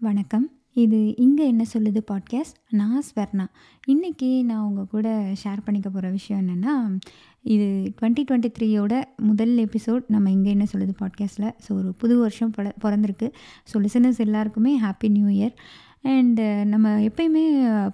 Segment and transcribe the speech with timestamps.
[0.00, 0.44] வணக்கம்.
[0.82, 2.58] இது இங்கே என்ன சொல்லுது" பாட்காஸ்ட்.
[2.70, 3.46] நான் ஸ்வர்ணா.
[3.86, 5.08] இன்னைக்கு நான் உங்கள் கூட
[5.42, 6.74] ஷேர் பண்ணிக்க போகிற விஷயம் என்னென்னா
[7.54, 7.66] இது
[8.00, 13.30] 2023யோட முதல் எபிசோட் நம்ம இங்கே என்ன சொல்லுது" பாட்காஸ்ட்டில் ஸோ ஒரு புது வருஷம் பொல பொறந்திருக்கு.
[13.70, 15.54] ஸோ லிசனர்ஸ் எல்லாருக்குமே ஹாப்பி நியூ இயர்.
[16.04, 17.42] அண்டு நம்ம எப்பயுமே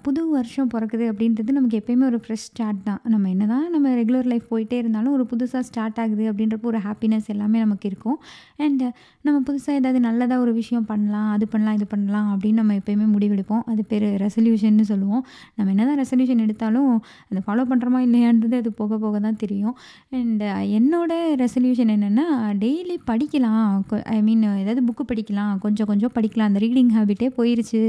[0.03, 3.01] புது வருஷம் பிறக்குது அப்படின்றது நமக்கு எப்பயுமே ஒரு ஃப்ரெஷ் ஸ்டார்ட் தான்.
[3.13, 7.59] நம்ம என்னதான் நம்ம ரெகுலர் லைஃப் போயிட்டே இருந்தாலும், ஒரு புதுசாக ஸ்டார்ட் ஆகுது அப்படின்றப்போ ஒரு ஹாப்பினஸ் எல்லாமே
[7.59, 8.19] நமக்கு இருக்கும்.
[8.65, 8.89] அண்டு
[9.21, 13.65] நம்ம புதுசாக ஏதாவது நல்லதாக ஒரு விஷயம் பண்ணலாம், அது பண்ணலாம், இது பண்ணலாம் அப்படின்னு நம்ம எப்பயுமே முடிவெடுப்போம்.
[13.73, 15.25] அது பேர் ரெசல்யூஷன்னு சொல்லுவோம்.
[15.57, 19.77] நம்ம என்ன தான் ரெசல்யூஷன் எடுத்தாலும், அதை ஃபாலோ பண்ணுறோமா இல்லையான்றது அது போக போக தான் தெரியும்.
[20.21, 20.49] அண்டு
[20.81, 21.13] என்னோட
[21.45, 22.29] ரெசல்யூஷன் என்னென்னா
[22.65, 23.73] டெய்லி படிக்கலாம்.
[24.17, 25.59] ஐ மீன் ஏதாவது புக்கு படிக்கலாம்.
[25.67, 26.51] கொஞ்சம் கொஞ்சம் படிக்கலாம்.
[26.53, 27.83] அந்த ரீடிங் ஹேபிட்டே போயிருச்சு.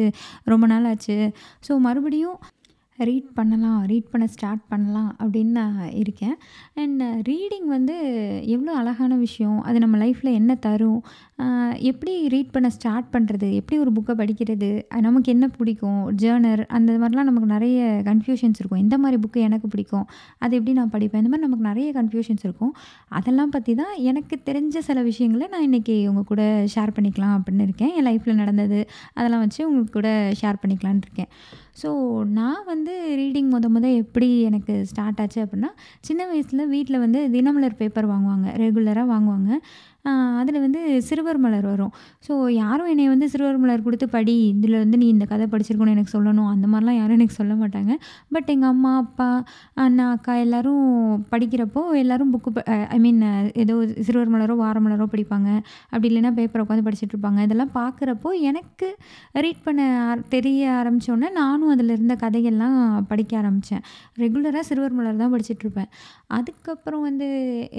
[0.43, 1.31] ரொம்ப நாள் ஆச்சு.
[1.67, 2.39] ஸோ மறுபடியும்
[3.07, 6.35] ரீட் பண்ணலாம், ரீட் பண்ண ஸ்டார்ட் பண்ணலாம் அப்படின்னு நான் இருக்கேன்.
[6.81, 7.95] அண்ட் ரீடிங் வந்து
[8.55, 9.57] எவ்வளோ அழகான விஷயம்.
[9.67, 11.01] அது நம்ம லைஃப்பில் என்ன தரும்?
[11.89, 14.69] எப்படி ரீட் பண்ண ஸ்டார்ட் பண்ணுறது எப்படி ஒரு புக்கை படிக்கிறது?
[15.07, 16.01] நமக்கு என்ன பிடிக்கும்?
[16.21, 18.81] ஜேர்னர் அந்த மாதிரிலாம் நமக்கு நிறைய கன்ஃப்யூஷன்ஸ் இருக்கும்.
[18.85, 20.05] எந்த மாதிரி புக்கு எனக்கு பிடிக்கும்?
[20.43, 21.21] அது எப்படி நான் படிப்பேன்?
[21.23, 22.73] இந்த மாதிரி நமக்கு நிறைய கன்ஃப்யூஷன்ஸ் இருக்கும்.
[23.19, 26.43] அதெல்லாம் பற்றி தான் எனக்கு தெரிஞ்ச சில விஷயங்கள நான் இன்னைக்கு உங்கள் கூட
[26.75, 27.93] ஷேர் பண்ணிக்கலாம் அப்படின்னு இருக்கேன்.
[27.97, 28.81] என் லைஃப்பில் நடந்தது,
[29.19, 30.09] அதெல்லாம் வச்சு உங்கள் கூட
[30.41, 31.31] ஷேர் பண்ணிக்கலான்னு இருக்கேன்.
[31.83, 37.29] ஸோ நான் வந்து ரீடிங் மொதல் மொதல் எப்படி எனக்கு ஸ்டார்ட் ஆச்சு அப்படின்னா, சின்ன வயசில் வீட்டில் வந்து
[37.29, 38.47] தினமலர் பேப்பர் வாங்குவாங்க.
[38.57, 39.59] ரெகுலராக வாங்குவாங்க.
[40.39, 41.91] அதில் வந்து சிறுவர் மலர் வரும்.
[42.27, 46.13] ஸோ யாரும் என்னை வந்து சிறுவர் மலர் கொடுத்து படி, இதில் வந்து நீ இந்த கதை படிச்சிருக்கணும் எனக்கு
[46.17, 46.49] சொல்லணும்.
[46.53, 47.93] அந்த மாதிரிலாம் யாரும் எனக்கு சொல்ல மாட்டாங்க.
[48.31, 49.29] பட் எங்கள் அம்மா, அப்பா,
[49.73, 50.85] அண்ணா, அக்கா எல்லோரும்
[51.31, 52.63] படிக்கிறப்போ எல்லாரும் புக்கு
[52.95, 53.21] ஐ மீன்
[53.53, 55.49] ஏதோ சிறுவர் மலரோ, வார மலரோ படிப்பாங்க.
[55.89, 57.39] அப்படி இல்லைன்னா பேப்பரை உட்காந்து படிச்சுட்ருப்பாங்க.
[57.41, 58.89] இதெல்லாம் பார்க்குறப்போ எனக்கு
[59.45, 59.81] ரீட் பண்ண
[60.29, 63.83] தெரிய ஆரம்பித்தோடனே நானும் அதில் இருந்த கதைகள்லாம் படிக்க ஆரம்பித்தேன்
[64.19, 65.89] ரெகுலராக சிறுவர் மலர் தான் படிச்சுட்ருப்பேன்.
[66.37, 67.27] அதுக்கப்புறம் வந்து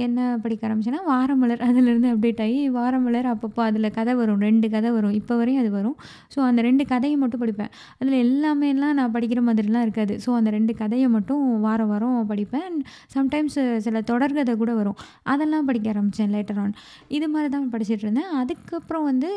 [0.07, 4.41] என்ன படிக்க ஆரம்பிச்சேன்னா, வாரமலர் அதிலிருந்து அப்டேட் ஆகி வாரம் வளர அப்பப்போ அதில் கதை வரும்.
[4.48, 5.14] ரெண்டு கதை வரும்.
[5.20, 5.97] இப்போ வரையும் அது வரும்.
[6.34, 7.72] ஸோ அந்த ரெண்டு கதையை மட்டும் படிப்பேன்.
[8.00, 10.14] அதில எல்லாமேலாம் நான் படிக்கிற மாதிரிலாம் இருக்காது.
[10.27, 12.77] ஸோ அந்த ரெண்டு கதையை மட்டும் வாரம் வாரம் படிப்பேன்.
[13.14, 14.99] சம்டைம்ஸ் சில தொடர்கதை கூட வரும்.
[15.32, 16.75] அதெல்லாம் படிக்க ஆரம்பித்தேன் லேட்டர் ஆன்.
[17.16, 18.31] இது மாதிரி தான் படிச்சுட்ருந்தேன்.
[18.41, 19.31] அதுக்கப்புறம் வந்து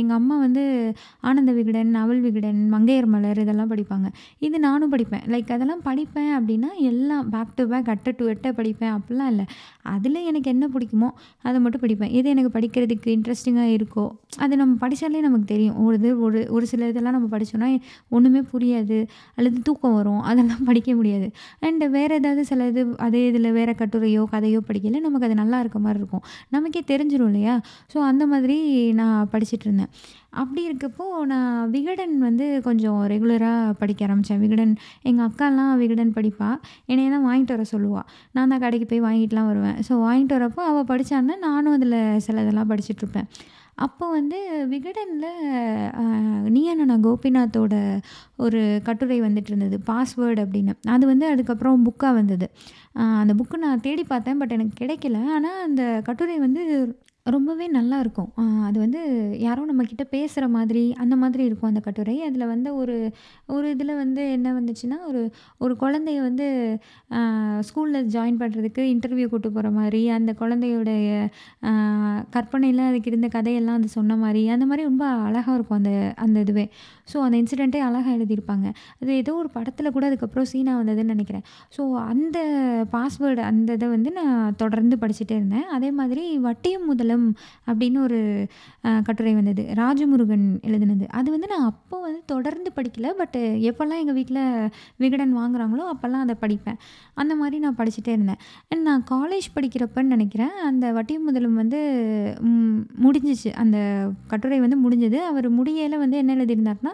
[0.00, 0.64] எங்கள் அம்மா வந்து
[1.28, 4.08] ஆனந்த விகடன், அவல் விகடன், மங்கையர் மலர் இதெல்லாம் படிப்பாங்க.
[4.46, 5.24] இது நானும் படிப்பேன்.
[5.34, 9.46] லைக் அதெல்லாம் படிப்பேன் அப்படின்னா, எல்லாம் பேக் டு பேக் அட்ட டு எட்ட படிப்பேன் அப்படிலாம் இல்லை
[9.86, 11.08] அதில் எனக்கு என்ன பிடிக்குமோ,
[11.42, 12.10] அதை மட்டும் படிப்பேன்.
[12.10, 14.04] எது எனக்கு படிக்கிறதுக்கு இன்ட்ரெஸ்டிங்காக இருக்கோ,
[14.36, 15.84] அது நம்ம படிச்சாலே நமக்கு தெரியும்.
[15.84, 17.68] ஒரு இது ஒரு ஒரு சில இதெல்லாம் நம்ம படித்தோன்னா
[18.08, 18.98] ஒன்றுமே புரியாது.
[19.34, 20.20] அல்லது தூக்கம் வரும்.
[20.22, 21.28] அதெல்லாம் படிக்க முடியாது.
[21.60, 25.78] அண்ட் வேறு ஏதாவது சில இது அதே இதில் வேறு கட்டுரையோ, கதையோ படிக்கல நமக்கு அது நல்லா இருக்க
[25.78, 26.24] மாதிரி இருக்கும்.
[26.48, 27.56] நமக்கே தெரிஞ்சிடும் இல்லையா?
[27.94, 28.58] ஸோ அந்த மாதிரி
[28.94, 29.92] நான் படிச்சுட்ருந்தேன்.
[30.36, 36.48] அப்படி இருக்கப்போ நான் விகடன் வந்து கொஞ்சம் ரெகுலராக படிக்க ஆரம்பித்தேன் விகடன் எங்கள் அக்காலாம் விகடன் படிப்பா.
[36.86, 39.78] என்னைய தான் வாங்கிட்டு வர சொல்லுவாள் நான் தான் கடைக்கு போய் வாங்கிட்டுலாம் வருவேன்.
[39.88, 41.96] ஸோ வாங்கிட்டு வரப்போ அவள் படிச்சான்னா, நானும் அதில
[42.26, 43.28] சிலதெல்லாம் படிச்சுட்ருப்பேன்.
[43.78, 44.38] அப்போ வந்து
[44.70, 45.30] விகடனில்
[45.96, 46.04] அ
[47.06, 47.74] கோபிநாத்தோட
[48.38, 49.76] ஒரு கட்டுரை வந்துட்டுருந்தது.
[49.88, 50.74] பாஸ்வேர்டு அப்படின்னு.
[50.88, 52.46] அது வந்து அதுக்கப்புறம் புக்காக வந்தது.
[53.22, 54.38] அந்த புக்கு நான் தேடி பார்த்தேன்.
[54.38, 55.18] பட் எனக்கு கிடைக்கல.
[55.36, 56.62] ஆனால் அந்த கட்டுரை வந்து
[57.26, 58.28] ரொம்பவே நல்லாயிருக்கும்.
[58.36, 59.00] அ அது வந்து
[59.42, 62.14] யாரோ நம்மகிட்ட பேசுற மாதிரி, அந்த மாதிரி இருக்கும் அந்த கட்டுரை.
[62.26, 62.96] அதில வந்து ஒரு
[63.48, 65.22] ஒரு இதில வந்து என்ன வந்துச்சுன்னா, ஒரு
[65.60, 66.46] ஒரு குழந்தைய வந்து
[67.12, 67.20] அ
[67.68, 71.08] ஸ்கூல்ல ஜாயின் பண்றதுக்கு இன்டர்வியூ கூட்டு போற மாரி, அந்த குழந்தையுடைய
[71.64, 71.72] அ
[72.32, 75.92] கற்பனையில அதுக்கு இருந்த கதையெல்லாம் அது சொன்ன மாரி, அந்த மாரி ரொம்ப அழகா இருக்கும் அந்த
[76.24, 76.66] அந்த இதுவே.
[77.08, 78.66] ஸோ அந்த இன்சிடென்ட்டே அழகா எழுதியிருப்பாங்க.
[79.02, 82.38] அது ஏதோ ஒரு படத்தில கூட அதுக்கப்புறம் சீனா வந்ததுன்னு நினைக்கிறேன் ஸோ அந்த
[82.92, 85.66] பாஸ்வேர்டு அந்த இத வந்து நான் தொடர்ந்து படிச்சுட்டே இருந்தேன்.
[85.76, 87.34] அதே மாதிரி வட்டியும் முதலும்
[87.66, 88.46] அப்படின்னு ஒரு
[89.04, 89.62] கட்டுரை வந்தது.
[89.74, 91.06] ராஜமுருகன் எழுதினது.
[91.08, 93.06] அது வந்து நான் அப்போ வந்து தொடர்ந்து படிக்கல.
[93.20, 96.78] பட்டு எப்போல்லாம் எங்கள் வீட்டில் விகடன் வாங்குறாங்களோ, அப்போல்லாம் அதை படிப்பேன்.
[97.14, 98.40] அந்த மாதிரி நான் படிச்சுட்டே இருந்தேன்.
[98.68, 101.80] அண்ட் நான் காலேஜ் படிக்கிறப்பன்னு நினைக்கிறேன் அந்த வட்டி முதலும் வந்து
[102.42, 103.50] முடிஞ்சிச்சு முடிஞ்சுச்சு.
[103.62, 103.78] அந்த
[104.28, 105.18] கட்டுரை வந்து முடிஞ்சது.
[105.30, 106.92] அவர் முடியல வந்து என்ன எழுதியிருந்தார்னா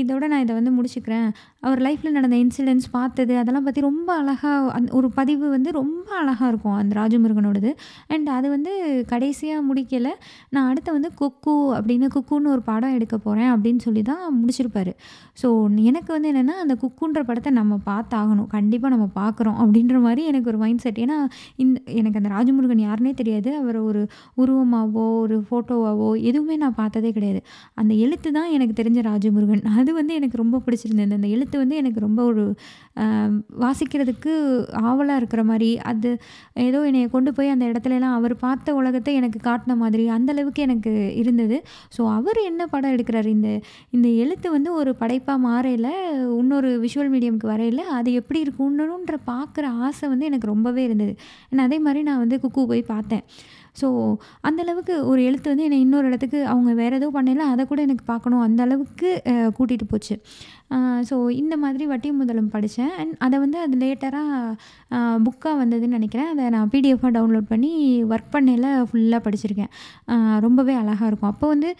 [0.00, 1.28] இதோட நான் இதை வந்து முடிச்சுக்கிறேன்.
[1.60, 6.48] அவர் லைஃப்பில் நடந்த இன்சிடென்ட்ஸ் பார்த்தது, அதெல்லாம் பற்றி ரொம்ப அழகாக அந் ஒரு பதிவு வந்து ரொம்ப அழகாக
[6.48, 6.72] இருக்கும்.
[6.72, 7.70] அந்த ராஜமுருகனோடது.
[8.06, 10.12] அண்ட் அது வந்து கடைசியாக முடிக்கலை
[10.50, 14.92] நான் அடுத்து வந்து குக்கு அப்படின்னு குக்குன்னு ஒரு படம் எடுக்க போகிறேன் அப்படின்னு சொல்லி தான் முடிச்சிருப்பாரு.
[15.42, 15.48] ஸோ
[15.90, 18.48] எனக்கு வந்து என்னென்னா அந்த குக்குன்ற படத்தை நம்ம பார்த்தாகணும்.
[18.56, 20.98] கண்டிப்பாக நம்ம பார்க்குறோம் அப்படின்ற மாதிரி எனக்கு ஒரு மைண்ட் செட்.
[20.98, 21.16] ஏன்னா,
[21.56, 23.50] இந்த எனக்கு அந்த ராஜமுருகன் யாருன்னே தெரியாது.
[23.56, 24.02] அவர் ஒரு
[24.36, 27.40] உருவமாகவோ ஒரு ஃபோட்டோவாவோ எதுவுமே நான் பார்த்ததே கிடையாது.
[27.74, 29.64] அந்த எழுத்து தான் எனக்கு தெரிஞ்ச ராஜமுருகன்.
[29.78, 31.18] அது வந்து எனக்கு ரொம்ப பிடிச்சிருந்தது.
[31.20, 32.44] அந்த எழுத்து வந்து எனக்கு ரொம்ப ஒரு
[33.64, 34.32] வாசிக்கிறதுக்கு
[34.90, 36.10] ஆவலாக இருக்கிற மாதிரி அது
[36.66, 40.92] ஏதோ என்னை கொண்டு போய் அந்த இடத்துலலாம் அவர் பார்த்த உலகத்தை எனக்கு காட்டின மாதிரி, அந்தளவுக்கு எனக்கு
[41.22, 41.58] இருந்தது.
[41.96, 43.50] ஸோ அவர் என்ன படம் எடுக்கிறார் இந்த
[43.96, 45.90] இந்த எழுத்து வந்து ஒரு படைப்பாக மாறையில்
[46.40, 51.14] இன்னொரு விஷுவல் மீடியம்க்கு வரையில் அது எப்படி இருக்கும்ன்ற பார்க்குற ஆசை வந்து எனக்கு ரொம்பவே இருந்தது.
[51.50, 53.24] நான் அதே மாதிரி நான் வந்து குக்கு போய் பார்த்தேன்.
[53.80, 53.88] ஸோ
[54.48, 58.44] அந்தளவுக்கு ஒரு எழுத்து வந்து என்னை இன்னொரு இடத்துக்கு அவங்க வேறு ஏதோ பண்ணல அதை கூட எனக்கு பார்க்கணும்
[58.46, 59.10] அந்த அளவுக்கு
[59.58, 60.14] கூட்டிகிட்டு போச்சு
[61.08, 64.54] ஸோ இந்த மாதிரி வட்டி முதலும் படித்தேன் அண்ட் அதை வந்து அது லேட்டராக
[65.26, 66.28] புக்காக வந்ததுன்னு நினைக்கிறேன்.
[66.32, 67.70] அதை நான் பிடிஎஃபாக டவுன்லோட் பண்ணி
[68.12, 69.72] ஒர்க் பண்ணையில் ஃபுல்லாக படிச்சிருக்கேன்.
[70.46, 71.32] ரொம்பவே அழகாக இருக்கும்.
[71.32, 71.70] அப்போ வந்து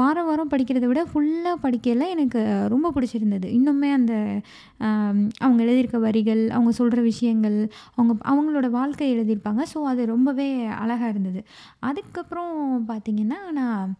[0.00, 2.40] வாரம் வாரம் படிக்கிறத விட ஃபுல்லாக படிக்கையில் எனக்கு
[2.74, 3.48] ரொம்ப பிடிச்சிருந்தது.
[3.58, 4.14] இன்னுமே அந்த
[5.44, 7.58] அவங்க எழுதியிருக்க வரிகள் அவங்க சொல்கிற விஷயங்கள்
[7.98, 9.62] அவங்க அவங்களோட வாழ்க்கை எழுதியிருப்பாங்க.
[9.74, 10.48] ஸோ அது ரொம்பவே
[10.82, 11.42] அழகாக இருந்தது.
[11.90, 12.54] அதுக்கப்புறம்
[12.90, 13.94] பார்த்திங்கன்னா நான்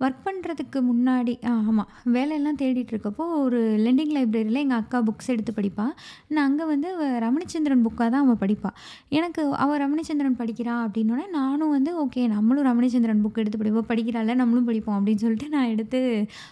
[0.00, 5.92] ஒர்க் பண்ணுறதுக்கு முன்னாடி ஆமாம் வேலையெல்லாம் தேடிட்டு இருக்கப்போ ஒரு லெண்டிங் லைப்ரரியில் எங்கள் அக்கா புக்ஸ் எடுத்து படிப்பாள்
[6.28, 6.88] நான் அங்கே வந்து
[7.18, 8.76] ரமணிச்சந்திரன் புக்காக தான் அவள் படிப்பாள்
[9.08, 13.88] எனக்கு அவள் ரமணிச்சந்திரன் படிக்கிறா அப்படின்னோடனே நானும் வந்து ஓகே நம்மளும் ரமணிச்சந்திரன் புக் எடுத்து படிப்போம்.
[13.88, 14.96] படிக்கிறாள் நம்மளும் படிப்போம்.
[14.98, 16.00] அப்படின்னு சொல்லிட்டு நான் எடுத்து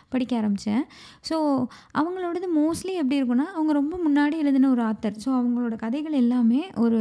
[0.09, 0.85] படிக்க ஆரம்பித்தேன்
[1.31, 1.37] ஸோ
[1.99, 7.01] அவங்களோடது மோஸ்ட்லி எப்படி இருக்குன்னா அவங்க ரொம்ப முன்னாடி எழுதின ஒரு ஆத்தர் ஸோ அவங்களோட கதைகள் எல்லாமே ஒரு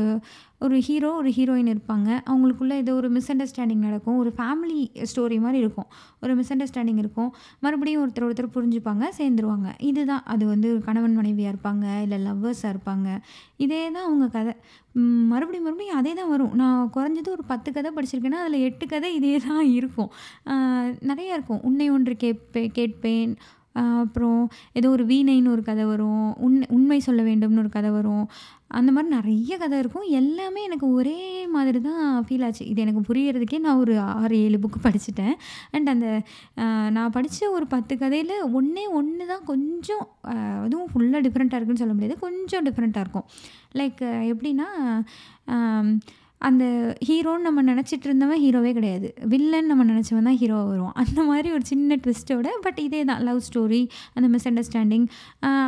[0.66, 2.10] ஒரு ஹீரோ ஒரு ஹீரோயின் இருப்பாங்க.
[2.30, 4.18] அவங்களுக்குள்ள ஏதோ ஒரு மிஸ் அண்டர்ஸ்டாண்டிங் நடக்கும்.
[4.22, 5.88] ஒரு ஃபேமிலி ஸ்டோரி மாதிரி இருக்கும்.
[6.24, 7.30] ஒரு மிஸ் அண்டர்ஸ்டாண்டிங் இருக்கும்.
[7.66, 9.70] மறுபடியும் ஒருத்தர் ஒருத்தர் புரிஞ்சுப்பாங்க சேர்ந்துருவாங்க.
[9.90, 10.24] இதுதான்.
[10.34, 13.10] அது வந்து கணவன் மனைவியாக இருப்பாங்க இல்லை லவ்வர்ஸாக இருப்பாங்க.
[13.66, 14.56] இதே தான் அவங்க கதை.
[15.34, 16.56] மறுபடியும் மறுபடியும் அதே தான் வரும்.
[16.62, 20.10] நான் குறைஞ்சது ஒரு பத்து கதை படிச்சிருக்கேன்னா அதில் எட்டு கதை இதே தான் இருக்கும்.
[21.12, 21.62] நிறையா இருக்கும்.
[21.70, 23.36] உன்னை ஒன்று கேட்பே கேட்பேன்.
[24.04, 24.40] அப்புறம்
[24.80, 26.24] ஏதோ ஒரு வீணைன்னு ஒரு கதை வரும்.
[26.46, 28.24] உண் உண்மை சொல்ல வேண்டும்னு ஒரு கதை வரும்.
[28.80, 30.08] அந்த மாதிரி நிறைய கதை இருக்கும்.
[30.20, 32.64] எல்லாமே எனக்கு ஒரே மாதிரி தான் ஃபீல் ஆச்சு.
[32.72, 35.36] இது எனக்கு புரியறதுக்கே நான் ஒரு ஆறு ஏழு புக்கு படிச்சுட்டேன்.
[35.72, 36.08] அண்ட் அந்த
[36.96, 40.06] நான் படித்த ஒரு பத்து கதையில் ஒன்றே ஒன்று தான் கொஞ்சம்
[40.64, 42.20] அதுவும் ஃபுல்லாக டிஃப்ரெண்ட்டாக இருக்குன்னு சொல்ல முடியாது.
[42.26, 43.28] கொஞ்சம் டிஃப்ரெண்ட்டாக இருக்கும்.
[43.82, 44.04] லைக்
[44.34, 44.70] எப்படின்னா
[46.42, 46.64] அந்த
[47.08, 49.08] ஹீரோன்னு நம்ம நினச்சிட்டு இருந்தவன் ஹீரோவே கிடையாது.
[49.32, 53.40] வில்லன் நம்ம நினச்சவன் தான் ஹீரோவாக வரும் அந்த மாதிரி ஒரு சின்ன ட்விஸ்ட்டோட பட் இதே தான் லவ்
[53.48, 53.82] ஸ்டோரி
[54.16, 55.06] அந்த மிஸ் அண்டர்ஸ்டாண்டிங்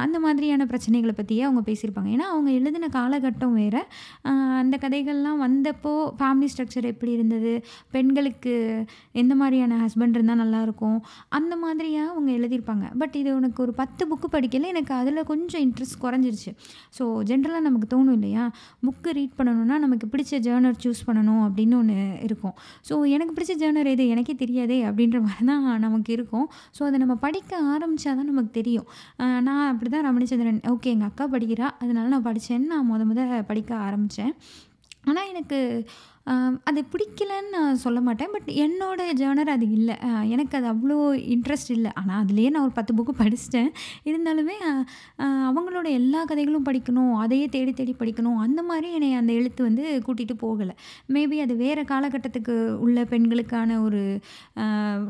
[0.03, 2.09] அந்த மாதிரியான பிரச்சனைகளை பற்றியே அவங்க பேசியிருப்பாங்க.
[2.15, 3.81] ஏன்னா அவங்க எழுதின காலகட்டம் வேறு.
[4.61, 7.53] அந்த கதைகள்லாம் வந்தப்போ ஃபேமிலி ஸ்ட்ரக்சர் எப்படி இருந்தது?
[7.95, 8.53] பெண்களுக்கு
[9.23, 10.99] எந்த மாதிரியான ஹஸ்பண்ட் இருந்தால் நல்லாயிருக்கும்
[11.39, 12.85] அந்த மாதிரியாக அவங்க எழுதியிருப்பாங்க.
[13.03, 16.53] பட் இது உனக்கு ஒரு பத்து புக்கு படிக்கல எனக்கு அதில் கொஞ்சம் இன்ட்ரெஸ்ட் குறைஞ்சிருச்சு.
[16.99, 18.45] ஸோ ஜென்ரலாக நமக்கு தோணும் இல்லையா?
[18.87, 21.95] புக்கு ரீட் பண்ணணுன்னா நமக்கு பிடிச்ச ஜேர்னல் ஜேர்னர் சூஸ் பண்ணணும் அப்படின்னு ஒன்று
[22.27, 22.55] இருக்கும்.
[22.87, 24.05] ஸோ எனக்கு பிடிச்ச ஜேர்னர் எது?
[24.13, 26.47] எனக்கே தெரியாதே அப்படின்ற மாதிரி தான் நமக்கு இருக்கும்.
[26.77, 28.87] ஸோ அதை நம்ம படிக்க ஆரம்பித்தா தான் நமக்கு தெரியும்.
[29.47, 30.61] நான் அப்படி தான் ரமணிச்சந்திரன்.
[30.73, 31.69] ஓகே எங்கள் அக்கா படிக்கிறா.
[31.83, 34.33] அதனால நான் படித்தேன்னு நான் முத முத படிக்க ஆரம்பித்தேன்
[35.09, 35.57] ஆனால் எனக்கு
[36.69, 38.31] அது பிடிக்கலன்னு நான் சொல்ல மாட்டேன்.
[38.33, 39.95] பட் என்னோடய ஜேர்னர் அது இல்லை.
[40.33, 40.97] எனக்கு அது அவ்வளோ
[41.35, 41.91] இன்ட்ரெஸ்ட் இல்லை.
[41.99, 43.69] ஆனால் அதுலேயே நான் ஒரு பத்து புக்கு படிச்சிட்டேன்.
[44.09, 44.55] இருந்தாலுமே
[45.49, 47.13] அவங்களோட எல்லா கதைகளும் படிக்கணும்.
[47.23, 48.39] அதையே தேடி தேடி படிக்கணும்.
[48.45, 50.75] அந்த மாதிரி என்னை அந்த எழுத்து வந்து கூட்டிகிட்டு போகலை.
[51.15, 52.55] மேபி அது வேறு காலகட்டத்துக்கு
[52.85, 54.01] உள்ள பெண்களுக்கான ஒரு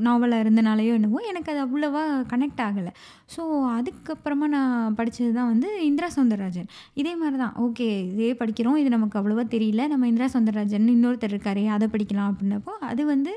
[0.07, 2.93] நாவலாக இருந்தனாலேயோ என்னவோ எனக்கு அது அவ்வளோவா கனெக்ட் ஆகலை.
[3.35, 3.41] ஸோ
[3.77, 6.69] அதுக்கப்புறமா நான் படித்தது தான் வந்து இந்திரா சௌந்தரராஜன்
[7.01, 7.55] இதே மாதிரி தான்.
[7.65, 8.79] ஓகே இதே படிக்கிறோம்.
[8.83, 9.83] இது நமக்கு அவ்வளோவா தெரியல.
[9.93, 13.31] நம்ம இந்திரா சௌந்தரராஜன் இன்னொருத்தர் இருக்காரே அதை படிக்கலாம் அப்படின்னப்போ அது வந்து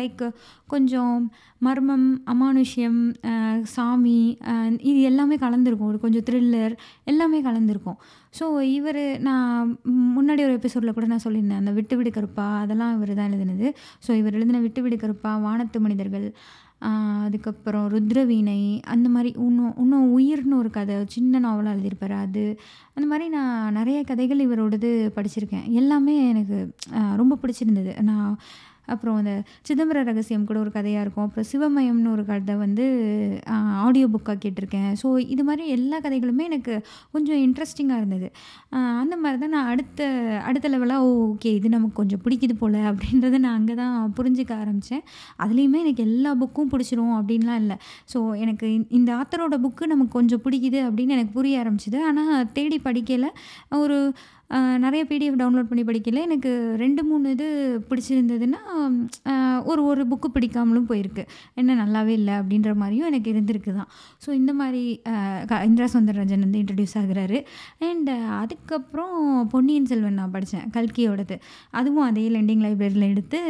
[0.00, 0.22] லைக்
[0.72, 1.16] கொஞ்சம்
[1.66, 3.00] மர்மம் அமானுஷ்யம்
[3.74, 4.18] சாமி
[4.90, 5.90] இது எல்லாமே கலந்துருக்கும்.
[5.92, 6.74] ஒரு கொஞ்சம் த்ரில்லர்
[7.10, 7.98] எல்லாமே கலந்துருக்கும்.
[8.38, 8.46] ஸோ
[8.76, 9.70] இவர் நான்
[10.16, 13.68] முன்னாடி ஒரு எபிசோடில் கூட நான் சொல்லியிருந்தேன் அந்த விட்டு விடு கருப்பா அதெல்லாம் இவர் தான் எழுதினது.
[14.06, 16.26] ஸோ இவர் எழுதின விட்டு விடு கருப்பா வானத்து மனிதர்கள்
[16.78, 22.44] அதுக்கப்புறம் ருத்ரவீணை அந்த மாதிரி இன்னும் இன்னும் உயிர்னு ஒரு கதை சின்ன நாவலாக எழுதியிருப்பார் அது.
[22.94, 25.66] அந்த மாதிரி நான் நிறைய கதைகள் இவரோடது படிச்சிருக்கேன்.
[25.70, 26.58] எல்லாமே எனக்கு
[27.16, 28.02] ரொம்ப பிடிச்சிருந்தது.
[28.02, 28.38] நான்
[28.92, 29.32] அப்புறம் அந்த
[29.68, 31.24] சிதம்பர ரகசியம் கூட ஒரு கதையாக இருக்கும்.
[31.26, 32.84] அப்புறம் சிவமயம்னு ஒரு கதை வந்து
[33.86, 34.90] ஆடியோ புக்காக கேட்டிருக்கேன்.
[35.02, 36.74] ஸோ இது மாதிரி எல்லா கதைகளுமே எனக்கு
[37.14, 38.28] கொஞ்சம் இன்ட்ரெஸ்டிங்காக இருந்தது.
[39.02, 40.08] அந்த மாதிரி தான் நான் அடுத்த
[40.50, 45.04] அடுத்த லெவலாக ஓ ஓகே இது நமக்கு கொஞ்சம் பிடிக்குது போல் அப்படின்றத நான் அங்கே தான் புரிஞ்சிக்க ஆரம்பித்தேன்
[45.44, 47.76] அதுலேயுமே எனக்கு எல்லா புக்கும் பிடிச்சிரும் அப்படின்லாம் இல்லை.
[48.12, 48.68] ஸோ எனக்கு
[48.98, 52.00] இந்த ஆத்தரோட புக்கு நமக்கு கொஞ்சம் பிடிக்குது அப்படின்னு எனக்கு புரிய ஆரம்பிச்சிது.
[52.10, 53.30] ஆனால் தேடி படிக்கலை.
[53.84, 53.98] ஒரு
[54.84, 56.20] நிறைய பிடிஎஃப் டவுன்லோட் பண்ணி படிக்கல.
[56.28, 56.50] எனக்கு
[56.82, 57.46] ரெண்டு மூணு இது
[57.88, 58.60] பிடிச்சிருந்ததுன்னா
[59.70, 61.24] ஒரு ஒரு புக்கு பிடிக்காமலும் போயிருக்கு.
[61.60, 63.90] என்ன நல்லாவே இல்லை அப்படின்ற மாதிரியும் எனக்கு இருந்திருக்கு தான்.
[64.24, 64.82] ஸோ இந்த மாதிரி
[65.68, 67.40] இந்திரா சுந்தரராஜன் வந்து இன்ட்ரடியூஸ் ஆகுறாரு.
[67.88, 68.12] அண்ட்
[68.42, 69.16] அதுக்கப்புறம்
[69.54, 71.38] பொன்னியின் செல்வன் நான் படித்தேன் கல்கியோடது.
[71.80, 73.40] அதுவும் அதே லெண்டிங் லைப்ரரியில் எடுத்து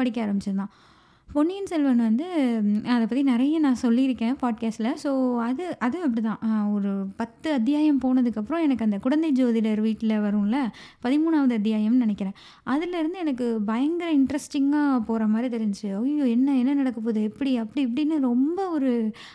[0.00, 0.72] படிக்க ஆரம்பிச்சது தான்.
[1.36, 2.26] பொன்னியின் செல்வன் வந்து
[2.92, 8.62] அதை பற்றி நிறைய நான் சொல்லியிருக்கேன் பாட்காஸ்ட்டில் ஸோ அது அது அப்படி தான் ஒரு பத்து அத்தியாயம் போனதுக்கப்புறம்
[8.62, 10.58] எனக்கு அந்த குழந்தை ஜோதிடர் வீட்டில் வரும்ல
[11.04, 12.36] பதிமூணாவது அத்தியாயம்னு நினைக்கிறேன்.
[12.66, 17.22] அதுலேருந்து எனக்கு பயங்கர இன்ட்ரெஸ்டிங்காக போகிற மாதிரி தெரிஞ்சு ஐயோ என்ன என்ன நடக்க போகுது?
[17.22, 18.92] எப்படி அப்படி இப்படின்னு ரொம்ப ஒரு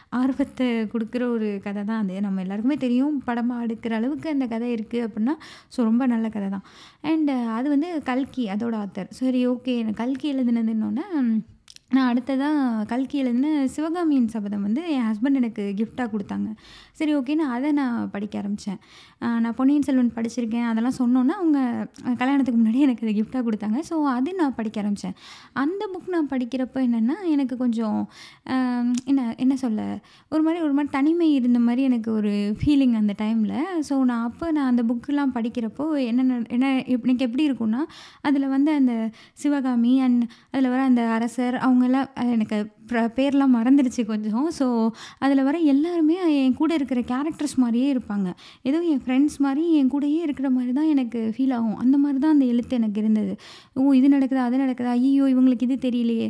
[0.09, 2.17] ஆர்வத்தை கொடுக்குற ஒரு கதை தான் அது.
[2.21, 5.35] நம்ம எல்லாருக்குமே தெரியும் படமாக எடுக்கிற அளவுக்கு அந்த கதை இருக்குது அப்படின்னா
[5.75, 6.67] ஸோ ரொம்ப நல்ல கதை தான்.
[7.03, 11.07] அண்டு அது வந்து கல்கி அதோட ஆத்தர் சரி ஓகே கல்கி எழுதுனதுன்னொன்னே
[11.95, 16.49] நான் அடுத்ததாக கல்கியிலேருந்து சிவகாமியின் சபதம் வந்து என் ஹஸ்பண்ட் எனக்கு கிஃப்டாக கொடுத்தாங்க.
[16.99, 18.79] சரி ஓகேன்னு அதை நான் படிக்க ஆரம்பித்தேன்
[19.43, 20.67] நான் பொன்னியின் செல்வன் படிச்சிருக்கேன்.
[20.71, 21.59] அதெல்லாம் சொன்னோன்னா அவங்க
[22.21, 23.79] கல்யாணத்துக்கு முன்னாடி எனக்கு அதை கிஃப்டாக கொடுத்தாங்க.
[23.89, 25.15] ஸோ அது நான் படிக்க ஆரம்பித்தேன்
[25.63, 27.99] அந்த புக் நான் படிக்கிறப்போ என்னென்னா எனக்கு கொஞ்சம்
[29.11, 29.81] என்ன என்ன சொல்ல
[30.33, 33.57] ஒரு மாதிரி ஒரு மாதிரி தனிமை இருந்த மாதிரி எனக்கு ஒரு ஃபீலிங் அந்த டைமில்
[33.89, 37.83] ஸோ நான் அப்போ நான் அந்த புக்கெலாம் படிக்கிறப்போ என்ன என்ன எனக்கு எப்படி இருக்கும்னா
[38.29, 38.95] அதில் வந்து அந்த
[39.43, 42.57] சிவகாமி அண்ட் அதில் வர அந்த அரசர் அவங்க அவங்கெல்லாம் எனக்கு
[43.17, 44.47] பேர்லாம் மறந்துடுச்சு கொஞ்சம்.
[44.57, 44.65] ஸோ
[45.23, 48.27] அதில் வர எல்லாருமே என் கூட இருக்கிற கேரக்டர்ஸ் மாதிரியே இருப்பாங்க.
[48.69, 51.77] ஏதோ என் ஃப்ரெண்ட்ஸ் மாதிரி என் கூடயே இருக்கிற மாதிரி தான் எனக்கு ஃபீல் ஆகும்.
[51.83, 53.33] அந்த மாதிரி தான் அந்த எழுத்து எனக்கு இருந்தது.
[53.77, 54.93] ஓ இது நடக்குதா அது நடக்குதா?
[54.99, 56.27] ஐயோ இவங்களுக்கு இது தெரியலையே.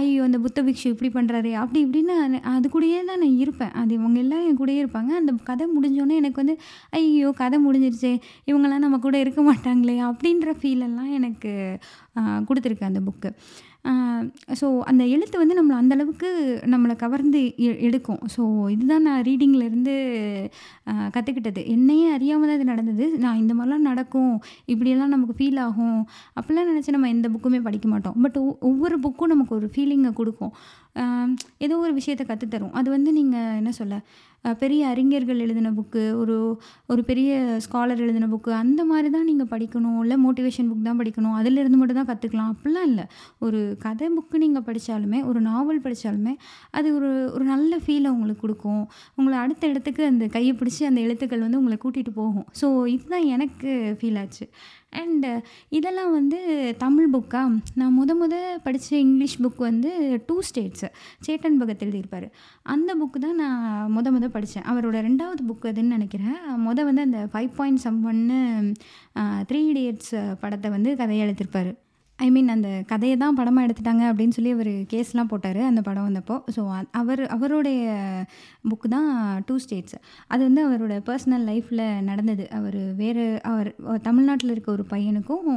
[0.00, 2.16] ஐயோ அந்த புத்த பிக்ஷு இப்படி பண்ணுறாரு அப்படி இப்படின்னு
[2.54, 3.74] அது கூடயே தான் நான் இருப்பேன்.
[3.82, 5.12] அது இவங்க எல்லாம் என் கூடயே இருப்பாங்க.
[5.22, 6.56] அந்த கதை முடிஞ்சோடனே எனக்கு வந்து
[7.00, 8.14] ஐயோ கதை முடிஞ்சிருச்சே.
[8.50, 9.98] இவங்கெல்லாம் நம்ம கூட இருக்க மாட்டாங்களே.
[10.10, 11.52] அப்படின்ற ஃபீலெல்லாம் எனக்கு
[12.48, 13.30] கொடுத்துருக்கு அந்த புக்கு
[14.60, 16.28] ஸோ அந்த எழுத்து வந்து நம்மளை அந்தளவுக்கு
[16.74, 18.20] நம்மளை கவர்ந்து எ எடுக்கும்.
[18.34, 18.42] ஸோ
[18.74, 19.94] இதுதான் நான் ரீடிங்லேருந்து
[21.16, 23.06] கற்றுக்கிட்டது என்னையே அறியாமல் தான் இது நடந்தது.
[23.24, 24.34] நான் இந்த மாதிரிலாம் நடக்கும்.
[24.72, 26.00] இப்படியெல்லாம் நமக்கு ஃபீல் ஆகும்.
[26.38, 28.16] அப்படிலாம் நினச்சி நம்ம எந்த புக்குமே படிக்க மாட்டோம்.
[28.26, 28.38] பட்
[28.70, 30.54] ஒவ்வொரு புக்கும் நமக்கு ஒரு ஃபீலிங்கை கொடுக்கும்.
[31.66, 33.94] ஏதோ ஒரு விஷயத்தை கற்றுத்தரும் அது வந்து நீங்கள் என்ன சொல்ல
[34.62, 36.34] பெரிய அறிஞர்கள் எழுதின புக்கு ஒரு
[36.92, 37.30] ஒரு பெரிய
[37.66, 42.00] ஸ்காலர் எழுதின புக்கு அந்த மாதிரி தான் நீங்கள் படிக்கணும் இல்லை மோட்டிவேஷன் புக் தான் படிக்கணும் அதிலிருந்து மட்டும்
[42.00, 43.04] தான் கற்றுக்கலாம் அப்படிலாம் இல்லை.
[43.46, 46.34] ஒரு கதை புக்கு நீங்கள் படித்தாலுமே ஒரு நாவல் படித்தாலுமே
[46.70, 48.84] அது ஒரு ஒரு நல்ல ஃபீலை உங்களுக்கு கொடுக்கும்.
[49.18, 52.46] உங்களை அடுத்த இடத்துக்கு அந்த கையை பிடிச்சி அந்த எழுத்துக்கள் வந்து உங்களை கூட்டிகிட்டு போகும்.
[52.60, 53.70] ஸோ இதுதான் எனக்கு
[54.00, 54.46] ஃபீல் ஆச்சு.
[55.00, 56.38] அண்டு uh, இதெல்லாம் வந்து
[56.78, 58.34] தமிழ் புக்காக நான் முத முத
[58.64, 59.90] படித்த இங்கிலீஷ் புக் வந்து
[60.26, 60.88] டூ ஸ்டேட்ஸு
[61.26, 62.26] சேட்டன் பகத் எழுதியிருப்பார்.
[62.74, 63.62] அந்த புக்கு தான் நான்
[63.96, 66.36] முத முத படித்தேன் அவரோட ரெண்டாவது புக் அதுன்னு நினைக்கிறேன்.
[66.66, 68.40] முத வந்து அந்த five point someone
[69.50, 71.72] three idiots படத்தை வந்து கதையை எழுதியிருப்பார்
[72.18, 76.36] ஐ மீன் அந்த கதையை தான் படமாக எடுத்துட்டாங்க அப்படின்னு சொல்லி அவர் கேஸ்லாம் போட்டார் அந்த படம் வந்தப்போ.
[76.56, 76.62] ஸோ
[77.00, 77.80] அவர் அவருடைய
[78.70, 79.08] புக்கு தான்
[79.46, 79.96] டூ ஸ்டேட்ஸ்
[80.32, 82.44] அது வந்து அவரோட பர்சனல் லைஃப்பில் நடந்தது.
[82.58, 83.70] அவர் வேறு அவர்
[84.02, 85.50] தமிழ்நாட்டில் இருக்க ஒரு பையனுக்கும்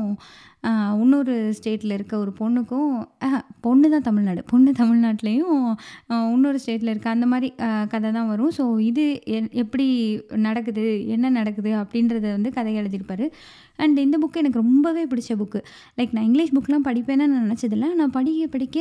[1.02, 2.92] இன்னொரு ஸ்டேட்டில் இருக்க ஒரு பொண்ணுக்கும்
[3.66, 4.42] பொண்ணு தான் தமிழ்நாடு.
[4.52, 5.62] பொண்ணு தமிழ்நாட்டிலையும்
[6.36, 7.50] இன்னொரு ஸ்டேட்டில் இருக்க அந்த மாதிரி
[7.94, 8.52] கதை தான் வரும்.
[8.58, 9.06] ஸோ இது
[9.64, 9.88] எப்படி
[10.48, 13.26] நடக்குது என்ன நடக்குது அப்படின்றத வந்து கதை எழுதியிருப்பார்.
[13.84, 15.60] அண்ட் இந்த புக்கு எனக்கு ரொம்பவே பிடிச்ச புக்கு
[15.98, 17.88] லைக் நான் இங்கிலீஷ் புக்லாம் படிப்பேன்னு நான் நினச்சதில்ல.
[18.00, 18.78] நான் படிக்க படிக்க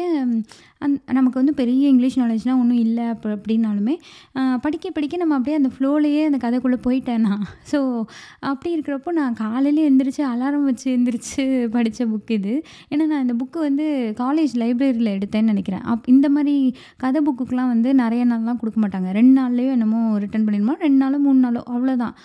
[0.85, 3.95] அந் நமக்கு வந்து பெரிய இங்கிலீஷ் நாலேஜ்லாம் ஒன்றும் இல்லை அப்போ அப்படின்னாலுமே
[4.65, 7.79] படிக்க படிக்க நம்ம அப்படியே அந்த ஃப்ளோலையே அந்த கதைக்குள்ளே போயிட்டேன் நான் ஸோ
[8.51, 11.45] அப்படி இருக்கிறப்போ நான் காலையிலே எழுந்திரிச்சு அலாரம் வச்சு எழுந்திரிச்சு
[11.79, 12.55] படித்த புக் இது.
[12.91, 13.87] ஏன்னா நான் இந்த புக்கு வந்து
[14.23, 15.85] காலேஜ் லைப்ரரியில் எடுத்தேன்னு நினைக்கிறேன்.
[15.93, 16.57] அப் இந்த மாதிரி
[17.05, 19.11] கதை புக்குக்கெலாம் வந்து நிறைய நாள்லாம் கொடுக்க மாட்டாங்க.
[19.19, 20.77] ரெண்டு நாள்லேயோ என்னமோ ரிட்டன் பண்ணிடணுமா?
[20.87, 22.17] ரெண்டு நாளோ மூணு நாளோ அவ்வளோதான்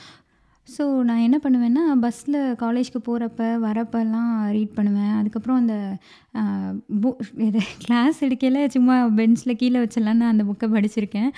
[0.74, 5.14] ஸோ நான் என்ன பண்ணுவேன்னா பஸ்ஸில் காலேஜ்க்கு போகிறப்ப வரப்பெல்லாம் ரீட் பண்ணுவேன்.
[5.20, 5.76] அதுக்கப்புறம் அந்த
[7.04, 7.10] பு
[7.46, 11.30] இது கிளாஸ் எடுக்கையில் சும்மா பெஞ்சில் கீழே வச்செல்லாம் நான் அந்த புக்கை படிச்சிருக்கேன்.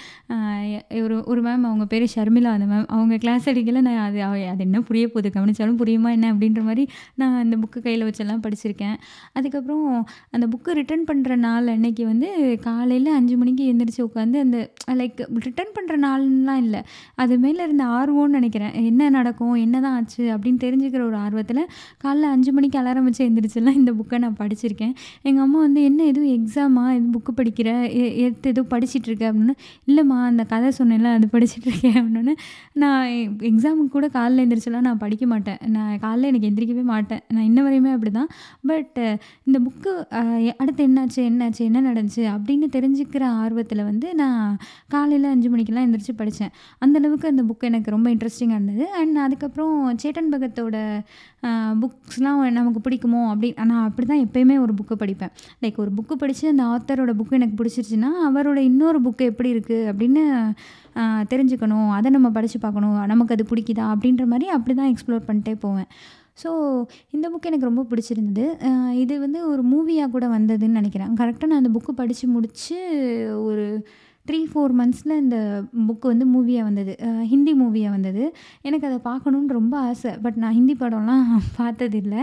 [1.03, 4.19] ஒரு ஒரு மேம் அவங்க பேர் ஷர்மிளா அந்த மேம் அவங்க கிளாஸ் எடுக்கையில் நான் அது
[4.51, 5.31] அது என்ன புரிய போகுது?
[5.37, 6.85] கவனித்தாலும் புரியுமா என்ன அப்படின்ற மாதிரி
[7.21, 8.95] நான் அந்த புக்கு கையில் வச்செல்லாம் படிச்சிருக்கேன்.
[9.39, 9.87] அதுக்கப்புறம்
[10.35, 12.29] அந்த புக்கு ரிட்டர்ன் பண்ணுற நாள் அன்னைக்கு வந்து
[12.67, 14.59] காலையில் அஞ்சு மணிக்கு எழுந்திரிச்சு உட்காந்து அந்த
[15.01, 16.83] லைக் ரிட்டர்ன் பண்ணுற நாள்லாம் இல்லை.
[17.23, 18.73] அது மேலே இருந்த ஆர்வம்னு நினைக்கிறேன்.
[18.91, 21.61] என்ன நடக்கும் என்ன தான் ஆச்சு அப்படின்னு தெரிஞ்சுக்கிற ஒரு ஆர்வத்தில்
[22.03, 24.93] காலைல அஞ்சு மணிக்கு அலாரம் வச்சு எழுந்திரிச்செல்லாம் இந்த புக்கை நான் படிச்சிருக்கேன்.
[25.27, 27.69] எங்கள் அம்மா வந்து என்ன எதுவும் எக்ஸாமா எது புக்கு படிக்கிற?
[28.23, 29.55] எடுத்து எதுவும் படிச்சிட்ருக்க அப்படின்னு
[29.89, 32.35] இல்லைம்மா அந்த கதை சொன்னேன்ல அது படிச்சிட்ருக்கேன் அப்படின்னு
[32.83, 33.05] நான்
[33.51, 35.59] எக்ஸாமுக்கு கூட காலைல எழுந்திரிச்செல்லாம் நான் படிக்க மாட்டேன்.
[35.75, 37.21] நான் காலைல எனக்கு எந்திரிக்கவே மாட்டேன்.
[37.33, 38.29] நான் இன்ன வரையுமே அப்படி தான்
[38.71, 38.99] பட்
[39.47, 39.91] இந்த புக்கு
[40.61, 44.57] அடுத்து என்னாச்சு என்னாச்சு என்ன நடந்துச்சு அப்படின்னு தெரிஞ்சுக்கிற ஆர்வத்தில் வந்து நான்
[44.93, 46.53] காலையில் அஞ்சு மணிக்கெல்லாம் எழுந்திரிச்சு படித்தேன்
[46.83, 48.85] அந்தளவுக்கு அந்த புக்கு எனக்கு ரொம்ப இன்ட்ரெஸ்டிங்காக இருந்தது.
[48.99, 50.77] அண்ட் அதுக்கப்புறம் சேட்டன் பகத்தோட
[51.81, 55.33] புக்ஸ்லாம் நமக்கு பிடிக்குமோ அப்படி நான் அப்படி தான் எப்போயுமே ஒரு புக்கு படிப்பேன்.
[55.63, 60.23] லைக் ஒரு புக்கு படித்து அந்த ஆத்தரோட புக்கு எனக்கு பிடிச்சிருச்சுன்னா அவரோட இன்னொரு புக்கு எப்படி இருக்குது அப்படின்னு
[61.31, 61.89] தெரிஞ்சுக்கணும்.
[61.97, 62.97] அதை நம்ம படித்து பார்க்கணும்.
[63.11, 65.89] நமக்கு அது பிடிக்குதா அப்படின்ற மாதிரி அப்படி தான் எக்ஸ்ப்ளோர் பண்ணிட்டே போவேன்.
[66.41, 66.49] ஸோ
[67.15, 68.45] இந்த புக் எனக்கு ரொம்ப பிடிச்சிருந்தது.
[69.03, 71.11] இது வந்து ஒரு மூவியாக கூட வந்ததுன்னு நினைக்கிறேன்.
[71.19, 72.77] கரெக்டாக நான் அந்த புக்கு படித்து முடித்து
[73.49, 73.65] ஒரு
[74.25, 75.37] த்ரீ ஃபோர் மந்த்ஸில் இந்த
[75.87, 76.93] புக்கு வந்து மூவியாக வந்தது.
[77.31, 78.23] ஹிந்தி மூவியாக வந்தது.
[78.61, 80.11] எனக்கு அதை பார்க்கணுன்னு ரொம்ப ஆசை.
[80.23, 81.25] பட் நான் ஹிந்தி படம்லாம்
[81.59, 82.15] பார்த்ததில்ல.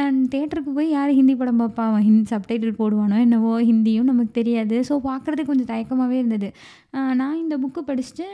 [0.00, 1.86] அண்ட் தேட்டருக்கு போய் யார் ஹிந்தி படம் பார்ப்பா?
[2.06, 4.78] ஹிந்தி சப்டைட்டில் போடுவானோ என்னவோ ஹிந்தியும் நமக்கு தெரியாது.
[4.88, 6.50] ஸோ பார்க்குறதுக்கு கொஞ்சம் தயக்கமாகவே இருந்தது.
[7.20, 8.28] நான் இந்த புக்கு படிச்சுட்டு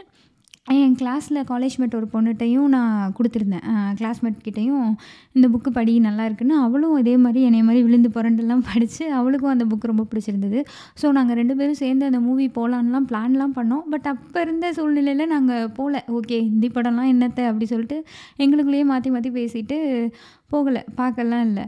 [0.75, 3.67] என் கிளாஸில் காலேஜ் மேட் ஒரு பொண்ணுகிட்டையும் நான் கொடுத்துருந்தேன்.
[3.99, 4.87] கிளாஸ்மேட் கிட்டேயும்
[5.37, 6.55] இந்த புக்கு படி நல்லா இருக்குன்னு.
[6.65, 10.61] அவளும் இதே மாதிரி என்னை மாதிரி விழுந்து புரண்டுலாம் படித்து அவளுக்கும் அந்த புக் ரொம்ப பிடிச்சிருந்தது.
[11.01, 13.85] ஸோ நாங்கள் ரெண்டு பேரும் சேர்ந்து அந்த மூவி போகலான்லாம் பிளான்லாம் பண்ணோம்.
[13.93, 17.45] பட் அப்போ இருந்த சூழ்நிலையில் நாங்கள் போகல ஓகே ஹிந்தி படம்லாம் என்னத்தை?
[17.51, 17.99] அப்படி சொல்லிட்டு
[18.45, 19.79] எங்களுக்குள்ளேயே மாற்றி மாற்றி பேசிட்டு
[20.55, 20.83] போகலை.
[21.03, 21.67] பார்க்கலாம் இல்லை.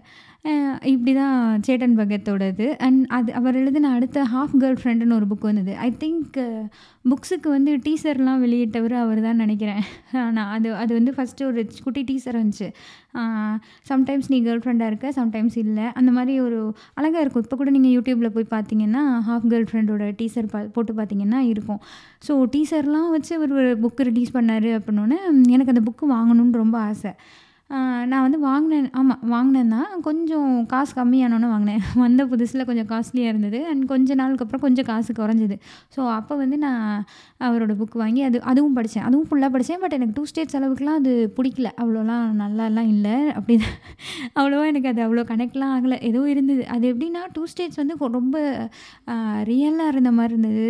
[0.92, 1.36] இப்படி தான்
[1.66, 2.66] சேட்டன் பகத்தோடது.
[2.86, 5.72] அண்ட் அது அவர் எழுதின அடுத்த ஹாஃப் கேர்ள் ஃப்ரெண்டுன்னு ஒரு புக் வந்தது.
[5.86, 6.36] ஐ திங்க்
[7.04, 9.82] புக்ஸுக்கு வந்து டீசர்லாம் வெளியிட்டவர் அவர் தான் நினைக்கிறேன்.
[10.36, 12.68] நான் அது அது வந்து ஃபஸ்ட்டு ஒரு குட்டி டீசர் வந்துச்சு.
[13.90, 15.86] சம்டைம்ஸ் நீ கேர்ள் ஃப்ரெண்டாக இருக்க சம்டைம்ஸ் இல்லை.
[16.00, 16.58] அந்த மாதிரி ஒரு
[16.94, 17.44] அழகாக இருக்கும்.
[17.46, 21.80] இப்போ கூட நீங்கள் யூடியூப்பில் போய் பார்த்தீங்கன்னா ஹாஃப் கேர்ள் ஃப்ரெண்டோட டீசர் பா போட்டு பார்த்தீங்கன்னா இருக்கும்.
[22.28, 25.20] ஸோ டீசர்லாம் வச்சு ஒரு புக்கு ரிலீஸ் பண்ணார் அப்படின்னோடனே
[25.56, 27.12] எனக்கு அந்த புக்கு வாங்கணும்னு ரொம்ப ஆசை.
[28.10, 28.86] நான் வந்து வாங்கினேன்.
[28.94, 29.88] ஆமாம் வாங்கினேன் தான்.
[30.02, 31.80] கொஞ்சம் காசு கம்மியானோன்னு வாங்கினேன்.
[32.04, 33.58] வந்த புதுசில் கொஞ்சம் காஸ்ட்லியாக இருந்தது.
[33.66, 35.56] அண்ட் கொஞ்ச நாளுக்கு அப்புறம் கொஞ்சம் காசு குறைஞ்சிது.
[35.94, 36.84] ஸோ அப்போ வந்து நான்
[37.40, 41.12] அவரோட புக் வாங்கி அது அதுவும் படித்தேன் அதுவும் ஃபுல்லாக படித்தேன் பட் எனக்கு டூ ஸ்டேட்ஸ் அளவுக்குலாம் அது
[41.36, 41.70] பிடிக்கல.
[41.82, 43.16] அவ்வளோலாம் நல்லாலாம் இல்லை.
[43.32, 43.56] அப்படி
[44.38, 45.98] அவ்வளோவா எனக்கு அது அவ்வளோ கனெக்ட்லாம் ஆகலை.
[46.02, 46.64] ஏதோ இருந்தது.
[46.68, 48.36] அது எப்படின்னா டூ ஸ்டேட்ஸ் வந்து ரொம்ப
[49.48, 50.66] ரியலாக இருந்த மாதிரி இருந்தது.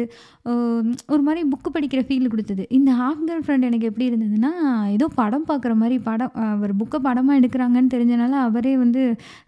[1.12, 2.64] ஒரு மாதிரி புக்கு படிக்கிற ஃபீல் கொடுத்தது.
[2.78, 4.52] இந்த ஹாஃப் கேர்ள் ஃப்ரெண்ட் எனக்கு எப்படி இருந்ததுன்னா
[4.97, 9.02] ஏதோ படம் பார்க்குற மாதிரி படம் அவர் புக்கை படமாக எடுக்கிறாங்கன்னு தெரிஞ்சனால அவரே வந்து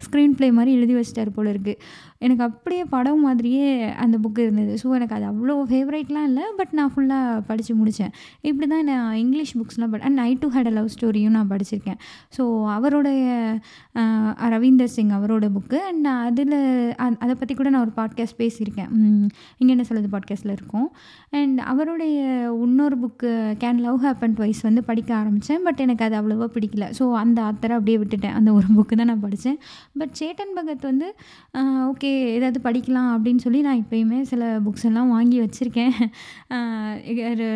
[0.05, 1.79] ஸ்க்ரீன் ப்ளே மாதிரி எழுதி வச்சிட்டார் போல இருக்குது
[2.25, 3.67] எனக்கு அப்படியே படம் மாதிரியே
[4.03, 4.73] அந்த புக்கு இருந்தது.
[4.81, 8.11] ஸோ எனக்கு அது அவ்வளோ ஃபேவரேட்லாம் இல்லை பட் நான் ஃபுல்லாக படித்து முடித்தேன்
[8.49, 11.99] இப்படி தான் நான் இங்கிலீஷ் புக்ஸ்லாம் but and night to hate a love ஸ்டோரியும் நான் படிச்சிருக்கேன்.
[12.37, 12.43] ஸோ
[12.77, 13.23] அவருடைய
[14.55, 16.57] ரவீந்தர் சிங் அவரோட புக்கு அண்ட் அதில்
[17.23, 18.91] அதை பற்றி கூட நான் ஒரு பாட்காஸ்ட் பேசியிருக்கேன்.
[19.59, 20.87] இங்கே என்ன சொல்லுது பாட்காஸ்ட்டில் இருக்கும்.
[21.39, 22.19] அண்ட் அவருடைய
[22.67, 23.31] இன்னொரு book
[23.63, 26.87] can love happen twice வந்து படிக்க ஆரம்பித்தேன் பட் எனக்கு அது அவ்வளோவா பிடிக்கல.
[26.99, 28.35] ஸோ அந்த ஆத்தரை அப்படியே விட்டுட்டேன்.
[28.39, 29.59] அந்த ஒரு புக்கு தான் நான் படித்தேன்
[30.01, 31.09] பட் சேட்டன் பகத் வந்து
[31.91, 35.95] ஓகே ஏதாவது படிக்கலாம் அப்படின்னு சொல்லி நான் இப்போயுமே சில புக்ஸ் எல்லாம் வாங்கி வச்சுருக்கேன்.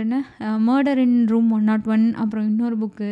[0.04, 0.20] என்ன?
[0.68, 3.10] Murder in room one not one அப்புறம் இன்னொரு புக்கு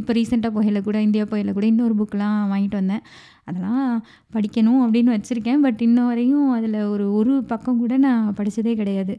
[0.00, 3.04] இப்போ ரீசெண்டாக போகையில் கூட இந்தியா போகையில் கூட இன்னொரு புக்கெலாம் வாங்கிட்டு வந்தேன்.
[3.48, 4.04] அதெல்லாம்
[4.36, 5.64] படிக்கணும் அப்படின்னு வச்சுருக்கேன்.
[5.66, 9.16] பட் இன்ன வரையும் அதில் ஒரு ஒரு பக்கம் கூட நான் படித்ததே கிடையாது.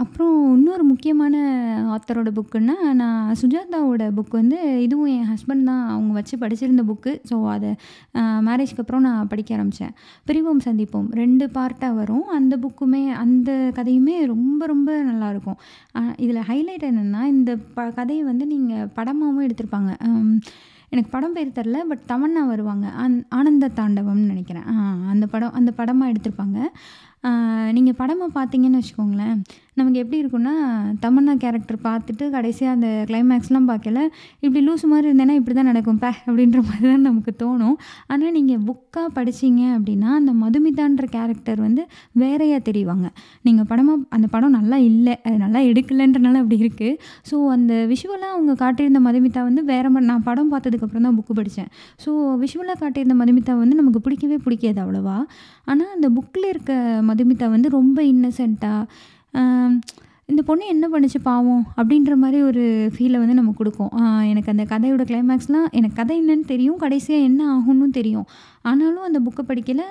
[0.00, 1.34] அப்புறம் இன்னொரு முக்கியமான
[1.94, 7.36] ஆத்தரோட புக்குன்னா நான் சுஜாதாவோட புக் வந்து இதுவும் என் ஹஸ்பண்ட் தான் அவங்க வச்சு படிச்சிருந்த புக்கு ஸோ
[7.52, 7.70] அதை
[8.48, 9.94] மேரேஜ்க்கு அப்புறம் நான் படிக்க ஆரம்பித்தேன்
[10.28, 11.06] பிரிவோம் சந்திப்போம்.
[11.20, 12.26] ரெண்டு பார்ட்டாக வரும்.
[12.38, 15.58] அந்த புக்குமே அந்த கதையுமே ரொம்ப ரொம்ப நல்லாயிருக்கும்
[16.24, 19.92] இதில் ஹைலைட் என்னென்னா இந்த ப கதையை வந்து நீங்கள் படமாகவும் எடுத்திருப்பாங்க.
[20.92, 22.86] எனக்கு படம் பேர் தெரில பட் தமன்னா வருவாங்க.
[23.04, 24.68] அந் ஆனந்த தாண்டவம்னு நினைக்கிறேன்.
[25.12, 26.58] அந்த படம் அந்த படமாக எடுத்திருப்பாங்க.
[27.76, 29.36] நீங்கள் படமாக பார்த்தீங்கன்னு வச்சுக்கோங்களேன்.
[29.78, 30.52] நமக்கு எப்படி இருக்குன்னா
[31.04, 33.98] தமன்னா கேரக்டர் பார்த்துட்டு கடைசியாக அந்த கிளைமேக்ஸ்லாம் பார்க்கல.
[34.44, 35.98] இப்படி லூஸ் மாதிரி இருந்தேன்னா இப்படி தான் நடக்கும்.
[36.04, 37.76] பே அப்படின்ற மாதிரி தான் நமக்கு தோணும்.
[38.12, 41.84] ஆனால் நீங்கள் புக்காக படிச்சீங்க அப்படின்னா அந்த மதுமிதான்ற கேரக்டர் வந்து
[42.22, 43.06] வேறையாக தெரிவாங்க.
[43.48, 46.98] நீங்கள் படமாக அந்த படம் நல்லா இல்லை அது நல்லா எடுக்கலைன்றனால அப்படி இருக்குது
[47.30, 51.70] ஸோ அந்த விஷுவலாக அவங்க காட்டியிருந்த மதுமிதா வந்து வேற மாதிரி நான் படம் பார்த்ததுக்கப்புறம் தான் புக்கு படித்தேன்
[52.04, 52.10] ஸோ
[52.44, 55.18] விஷுவலாக காட்டியிருந்த மதுமிதா வந்து நமக்கு பிடிக்கவே பிடிக்காது அவ்வளோவா.
[55.70, 56.72] ஆனால் அந்த புக்கில் இருக்க
[57.10, 58.82] மதுமிதா வந்து ரொம்ப இன்னசென்ட்டாக
[60.30, 62.62] இந்த பொண்ணு என்ன பண்ணுச்சு பாவம் அப்படின்ற மாதிரி ஒரு
[62.94, 63.90] ஃபீலை வந்து நம்ம கொடுக்கும்.
[64.30, 68.26] எனக்கு அந்த கதையோட கிளைமேக்ஸ்லாம் எனக்கு கதை என்னன்னு தெரியும் கடைசியாக என்ன ஆகும்னு தெரியும்.
[68.70, 69.86] ஆனாலும் அந்த புக்கை படிக்கலை.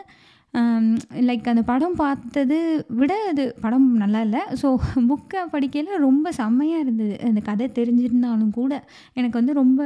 [1.27, 2.57] லைக் அந்த படம் பார்த்தது
[2.99, 4.67] விட அது படம் நல்லா இல்லை ஸோ
[5.11, 7.15] புக்கை படிக்கையில் ரொம்ப செம்மையாக இருந்தது.
[7.29, 8.73] அந்த கதை தெரிஞ்சிருந்தாலும் கூட
[9.19, 9.81] எனக்கு வந்து ரொம்ப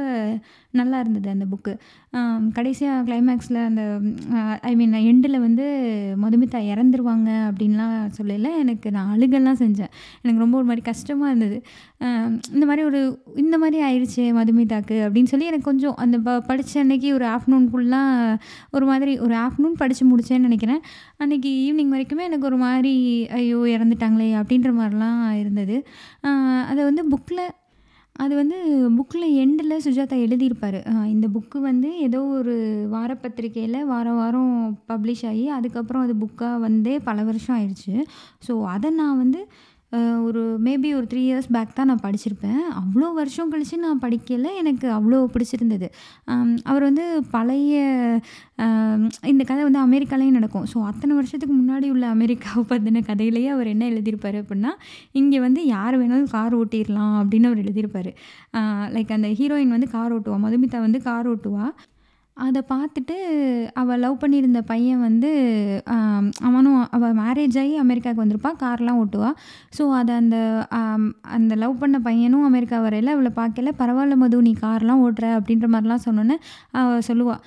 [0.78, 1.72] நல்லா இருந்தது அந்த புக்கு
[2.56, 3.82] கடைசியாக கிளைமேக்ஸில் அந்த
[4.70, 5.64] ஐ மீன் எண்டில் வந்து
[6.24, 8.50] மதுமிதா இறந்துருவாங்க அப்படின்லாம் சொல்லல.
[8.62, 9.92] எனக்கு நான் அழுகெல்லாம் செஞ்சேன்.
[10.22, 11.58] எனக்கு ரொம்ப ஒரு மாதிரி கஷ்டமாக இருந்தது.
[12.54, 13.00] இந்த மாதிரி ஒரு
[13.44, 18.38] இந்த மாதிரி ஆயிடுச்சு மதுமிதாக்கு அப்படின்னு சொல்லி எனக்கு கொஞ்சம் அந்த ப படித்த அன்னைக்கு ஒரு ஆஃப்டர்நூன் ஃபுல்லாக
[18.76, 20.56] ஒரு மாதிரி ஒரு ஆஃப்டர்நூன் படித்து முடிச்சேன்னு நினைக்கிறேன்.
[20.58, 20.82] நினைக்கிறேன்.
[21.22, 22.92] அன்றைக்கி ஈவினிங் வரைக்குமே எனக்கு ஒரு மாதிரி
[23.38, 25.76] ஐயோ இறந்துட்டாங்களே அப்படின்ற மாதிரிலாம் இருந்தது.
[26.70, 27.46] அதை வந்து புக்கில்
[28.22, 28.56] அது வந்து
[28.98, 30.78] புக்கில் எண்டில் சுஜாதா எழுதியிருப்பார்.
[31.12, 32.54] இந்த புக்கு வந்து ஏதோ ஒரு
[32.94, 34.54] வாரப்பத்திரிக்கையில் வாரம் வாரம்
[34.90, 37.94] பப்ளிஷ் ஆகி அதுக்கப்புறம் அது புக்காக வந்தே பல வருஷம் ஆயிடுச்சு.
[38.46, 39.42] ஸோ அதை நான் வந்து
[40.28, 42.62] ஒரு மேபி ஒரு த்ரீ இயர்ஸ் பேக் தான் நான் படிச்சிருப்பேன்.
[42.80, 44.48] அவ்வளோ வருஷம் கழித்து நான் படிக்கல.
[44.62, 45.88] எனக்கு அவ்வளோ பிடிச்சிருந்தது.
[46.70, 47.76] அவர் வந்து பழைய
[49.32, 50.66] இந்த கதை வந்து அமெரிக்காலேயும் நடக்கும்.
[50.72, 54.72] ஸோ அத்தனை வருஷத்துக்கு முன்னாடி உள்ள அமெரிக்காவை பற்றின கதையிலேயே அவர் என்ன எழுதியிருப்பார் அப்படின்னா
[55.20, 58.10] இங்கே வந்து யார் வேணாலும் கார் ஓட்டிடலாம் அப்படின்னு அவர் எழுதியிருப்பார்.
[58.96, 60.38] லைக் அந்த ஹீரோயின் வந்து கார் ஓட்டுவா?
[60.46, 61.66] மதுமிதா வந்து கார் ஓட்டுவா?
[62.46, 63.14] அதை பார்த்துட்டு
[63.80, 65.30] அவள் லவ் பண்ணியிருந்த பையன் வந்து
[66.48, 69.30] அவனும் அவள் மேரேஜ் ஆகி அமெரிக்காவுக்கு வந்திருப்பாள் கார்லாம் ஓட்டுவா.
[69.76, 70.36] ஸோ அதை அந்த
[71.36, 73.72] அந்த லவ் பண்ண பையனும் அமெரிக்கா வரையில் அவளை பார்க்கல.
[73.80, 76.36] பரவாயில்ல மது நீ கார்லாம் ஓட்டுற அப்படின்ற மாதிரிலாம் சொன்னோன்னே
[76.82, 77.40] அவள் சொல்லுவாள்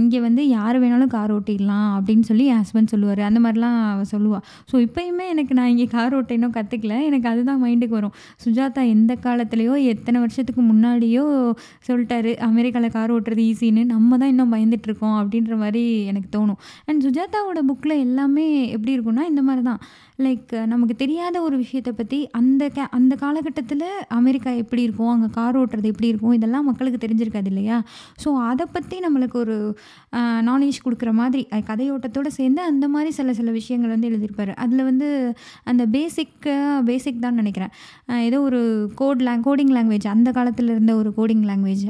[0.00, 3.22] இங்கே வந்து யார் வேணாலும் கார் ஓட்டிடலாம் அப்படின்னு சொல்லி என் ஹஸ்பண்ட் சொல்லுவார்.
[3.30, 7.62] அந்த மாதிரிலாம் அவள் சொல்லுவாள் ஸோ இப்போயுமே எனக்கு நான் இங்கே கார் ஓட்ட இன்னும் கற்றுக்கல எனக்கு அதுதான்
[7.64, 8.16] மைண்டுக்கு வரும்.
[8.44, 11.24] சுஜாதா எந்த காலத்துலேயோ எத்தனை வருஷத்துக்கு முன்னாடியோ
[11.88, 16.60] சொல்லிட்டாரு அமெரிக்காவில் கார் ஓட்டுறது ஈஸின்னு நம்ம தான் இன்னும் பயந்துட்டுருக்கோம் அப்படின்ற மாதிரி எனக்கு தோணும்.
[16.86, 19.80] அண்ட் சுஜாதாவோட புக்கில் எல்லாமே எப்படி இருக்கும்னா இந்த மாதிரி தான்.
[20.24, 23.84] லைக் நமக்கு தெரியாத ஒரு விஷயத்தை பற்றி அந்த கே அந்த காலகட்டத்தில்
[24.18, 25.10] அமெரிக்கா எப்படி இருக்கும்?
[25.14, 26.34] அங்கே கார் ஓட்டுறது எப்படி இருக்கும்?
[26.38, 27.76] இதெல்லாம் மக்களுக்கு தெரிஞ்சிருக்காது இல்லையா?
[28.22, 29.56] ஸோ அதை பற்றி நம்மளுக்கு ஒரு
[30.48, 34.52] நாலேஜ் கொடுக்குற மாதிரி கதையோட்டத்தோடு சேர்ந்து அந்த மாதிரி சில சில விஷயங்கள் வந்து எழுதியிருப்பார்.
[34.64, 35.08] அதில் வந்து
[35.72, 36.54] அந்த பேசிக்கு
[36.90, 37.72] பேசிக் தான் நினைக்கிறேன்.
[38.28, 38.60] ஏதோ ஒரு
[39.00, 41.84] கோட் லேங் கோடிங் லாங்குவேஜ் அந்த காலத்தில் இருந்த ஒரு கோடிங் லாங்குவேஜ்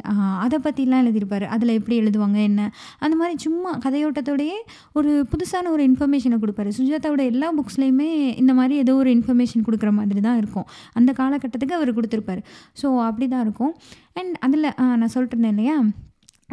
[0.45, 1.47] அதை பற்றிலாம் எழுதியிருப்பார்.
[1.57, 2.71] அதில் எப்படி எழுதுவாங்க என்ன?
[3.05, 4.59] அந்த மாதிரி சும்மா கதையோட்டத்தோடையே
[4.99, 6.73] ஒரு புதுசான ஒரு இன்ஃபர்மேஷனை கொடுப்பாரு.
[6.79, 8.09] சுஜாதாவோட எல்லா புக்ஸ்லேயுமே
[8.43, 10.67] இந்த மாதிரி ஏதோ ஒரு இன்ஃபர்மேஷன் கொடுக்குற மாதிரி தான் இருக்கும்.
[11.01, 12.43] அந்த காலகட்டத்துக்கு அவர் கொடுத்துருப்பாரு.
[12.83, 13.75] ஸோ அப்படி தான் இருக்கும்.
[14.21, 14.71] அண்ட் அதில்
[15.01, 15.77] நான் சொல்லிட்டுருந்தேன் இல்லையா?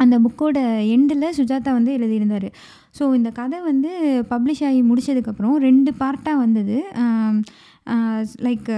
[0.02, 0.58] அந்த புக்கோட
[0.96, 2.48] எண்டில் சுஜாதா வந்து எழுதியிருந்தார்.
[2.98, 3.90] ஸோ இந்த கதை வந்து
[4.30, 6.78] பப்ளிஷ் ஆகி முடிச்சதுக்கப்புறம் ரெண்டு பார்ட்டாக வந்தது.
[8.46, 8.70] லைக்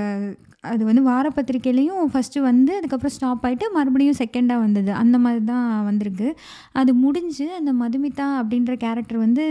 [0.70, 4.90] அது வந்து வாரப்பத்திரிக்கையிலையும் ஃபஸ்ட்டு வந்து அதுக்கப்புறம் ஸ்டாப் ஆகிட்டு மறுபடியும் செகண்டாக வந்தது.
[5.00, 6.28] அந்த மாதிரி தான் வந்திருக்கு.
[6.80, 9.44] அது முடிஞ்சு அந்த மதுமிதா அப்படின்ற கேரக்டர் வந்து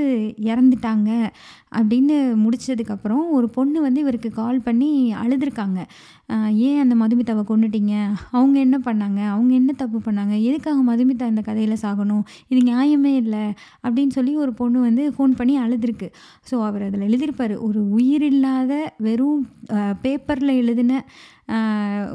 [0.51, 1.09] இறந்துட்டாங்க.
[1.79, 4.89] அப்படின்னு முடிச்சதுக்கப்புறம் ஒரு பொண்ணு வந்து இவருக்கு கால் பண்ணி
[5.23, 5.79] அழுதுருக்காங்க.
[6.67, 7.93] ஏன் அந்த மதுமிதாவை கொண்டுட்டீங்க
[8.35, 9.21] அவங்க என்ன பண்ணாங்க?
[9.35, 10.35] அவங்க என்ன தப்பு பண்ணாங்க?
[10.49, 12.23] எதுக்காக மதுமிதா இந்த கதையில் சாகணும்?
[12.51, 13.43] இது நியாயமே இல்லை.
[13.85, 16.09] அப்படின்னு சொல்லி ஒரு பொண்ணு வந்து ஃபோன் பண்ணி அழுதுருக்கு.
[16.51, 18.73] ஸோ அவர் அதில் எழுதியிருப்பார் ஒரு உயிரில்லாத
[19.07, 19.43] வெறும்
[20.05, 21.03] பேப்பரில் எழுதின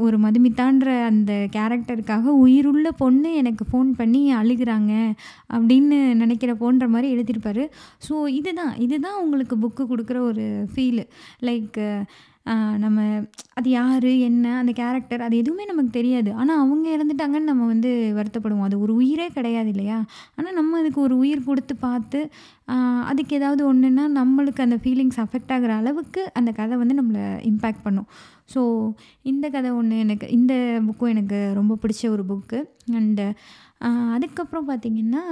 [0.05, 4.93] ஒரு மதுமிதான்ற அந்த கேரக்டருக்காக உயிருள்ள பொண்ணு எனக்கு ஃபோன் பண்ணி அழுகிறாங்க
[5.57, 7.67] அப்படின்னு நினைக்கிற போன்ற மாதிரி எழுதியிருப்பாரு.
[8.07, 11.05] ஸோ இதுதான் இதுதான் உங்களுக்கு புக்கு கொடுக்குற ஒரு ஃபீலு
[11.49, 11.79] லைக்
[12.83, 13.05] நம்ம
[13.59, 16.31] அது யார் என்ன அந்த கேரக்டர் அது எதுவுமே நமக்கு தெரியாது.
[16.41, 18.67] ஆனால் அவங்க இறந்துட்டாங்கன்னு நம்ம வந்து வருத்தப்படுவோம்.
[18.69, 19.99] அது ஒரு உயிரே கிடையாது இல்லையா?
[20.37, 22.21] ஆனால் நம்ம அதுக்கு ஒரு உயிர் கொடுத்து பார்த்து
[23.11, 28.09] அதுக்கு ஏதாவது ஒன்றுன்னா நம்மளுக்கு அந்த ஃபீலிங்ஸ் அஃபெக்ட் ஆகிற அளவுக்கு அந்த கதை வந்து நம்மளை இம்பேக்ட் பண்ணும்.
[28.55, 28.61] ஸோ
[29.31, 30.55] இந்த கதை ஒன்று எனக்கு இந்த
[30.89, 32.61] புக்கும் எனக்கு ரொம்ப பிடிச்ச ஒரு புக்கு
[33.01, 33.27] அண்டு
[34.17, 35.25] அதுக்கப்புறம் பார்த்திங்கன்னா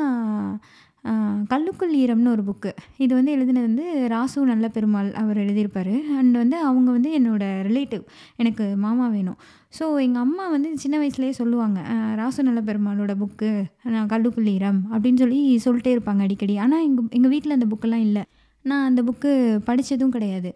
[1.51, 2.71] கல்லுக்குள் ஈரம்னு ஒரு புக்கு
[3.05, 5.91] இது வந்து எழுதினது வந்து ராசு நல்ல பெருமாள் அவர் எழுதியிருப்பார்.
[6.19, 8.05] அண்ட் வந்து அவங்க வந்து என்னோடய ரிலேட்டிவ்
[8.43, 9.39] எனக்கு மாமா வேணும்.
[9.79, 11.81] ஸோ எங்கள் அம்மா வந்து சின்ன வயசுலேயே சொல்லுவாங்க
[12.21, 13.51] ராசு நல்ல பெருமாளோட புக்கு
[13.97, 16.57] நான் கல்லுக்குள் ஈரம் அப்படின்னு சொல்லி சொல்லிட்டே இருப்பாங்க அடிக்கடி.
[16.67, 18.25] ஆனால் எங்கள் எங்கள் வீட்டில் அந்த புக்கெல்லாம் இல்லை.
[18.65, 19.31] நான் அந்த புக்கு
[19.69, 20.51] படித்ததும் கிடையாது.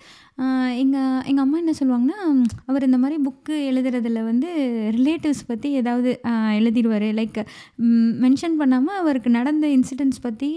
[0.83, 2.18] எங்கள் எங்கள் அம்மா என்ன சொல்லுவாங்கன்னா
[2.70, 4.48] அவர் இந்த மாதிரி புக்கு எழுதுறதில் வந்து
[4.96, 6.11] ரிலேட்டிவ்ஸ் பற்றி ஏதாவது
[6.59, 7.07] எழுதிடுவார்.
[7.18, 7.40] லைக்
[8.24, 10.51] மென்ஷன் பண்ணாமல் அவருக்கு நடந்த இன்சிடென்ட்ஸ் பற்றி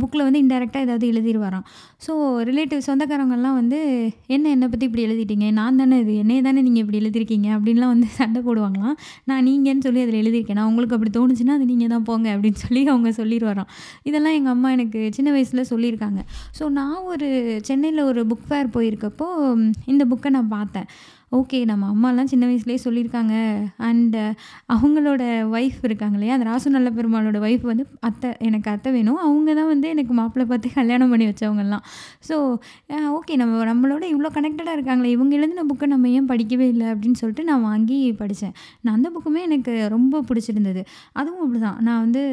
[0.00, 1.64] புக்கில் வந்து இன்டெரக்டாக ஏதாவது எழுதிடுவாராம்.
[2.04, 2.12] ஸோ
[2.50, 3.78] ரிலேட்டிவ் சொந்தக்காரங்கள்லாம் வந்து
[4.34, 5.46] என்ன என்னை பற்றி இப்படி எழுதிட்டீங்க?
[5.60, 8.96] நான் தானே இது என்னையே தானே நீங்கள் இப்படி எழுதிருக்கீங்க அப்படின்லாம் வந்து சண்டை போடுவாங்களாம்.
[9.30, 10.60] நான் நீங்கன்னு சொல்லி அதில் எழுதியிருக்கேன்.
[10.60, 13.70] நான் உங்களுக்கு அப்படி தோணுச்சுன்னா அது நீங்கள் தான் போங்க அப்படின்னு சொல்லி அவங்க சொல்லிடுவாராம்.
[14.10, 16.22] இதெல்லாம் எங்கள் அம்மா எனக்கு சின்ன வயசில் சொல்லியிருக்காங்க.
[16.60, 17.28] ஸோ நான் ஒரு
[17.70, 19.26] சென்னையில் ஒரு புக் ஃபேர் போயிருக்கப்போ
[19.84, 20.88] இந்த புக்கை நான் பார்த்தேன்.
[21.38, 23.34] ஓகே நம்ம அம்மாலாம் சின்ன வயசுலேயே சொல்லியிருக்காங்க.
[23.86, 24.22] அண்டு
[24.74, 25.22] அவங்களோட
[25.56, 26.34] ஒய்ஃப் இருக்காங்க இல்லையா?
[26.36, 29.18] அந்த ராசு நல்ல பெருமாளோட ஒய்ஃப் வந்து அத்தை எனக்கு அத்தை வேணும்.
[29.26, 31.84] அவங்க தான் வந்து எனக்கு மாப்பிள்ளை பார்த்து கல்யாணம் பண்ணி வச்சவங்கலாம்.
[32.28, 32.36] ஸோ
[33.18, 37.46] ஓகே நம்ம நம்மளோட இவ்வளோ கனெக்டடாக இருக்காங்களே இவங்க எழுதின புக்கை நம்ம ஏன் படிக்கவே இல்லை அப்படின்னு சொல்லிட்டு
[37.50, 40.84] நான் வாங்கி படித்தேன் நான் அந்த புக்குமே எனக்கு ரொம்ப பிடிச்சிருந்தது.
[41.20, 42.24] அதுவும் அப்படி தான் நான் வந்து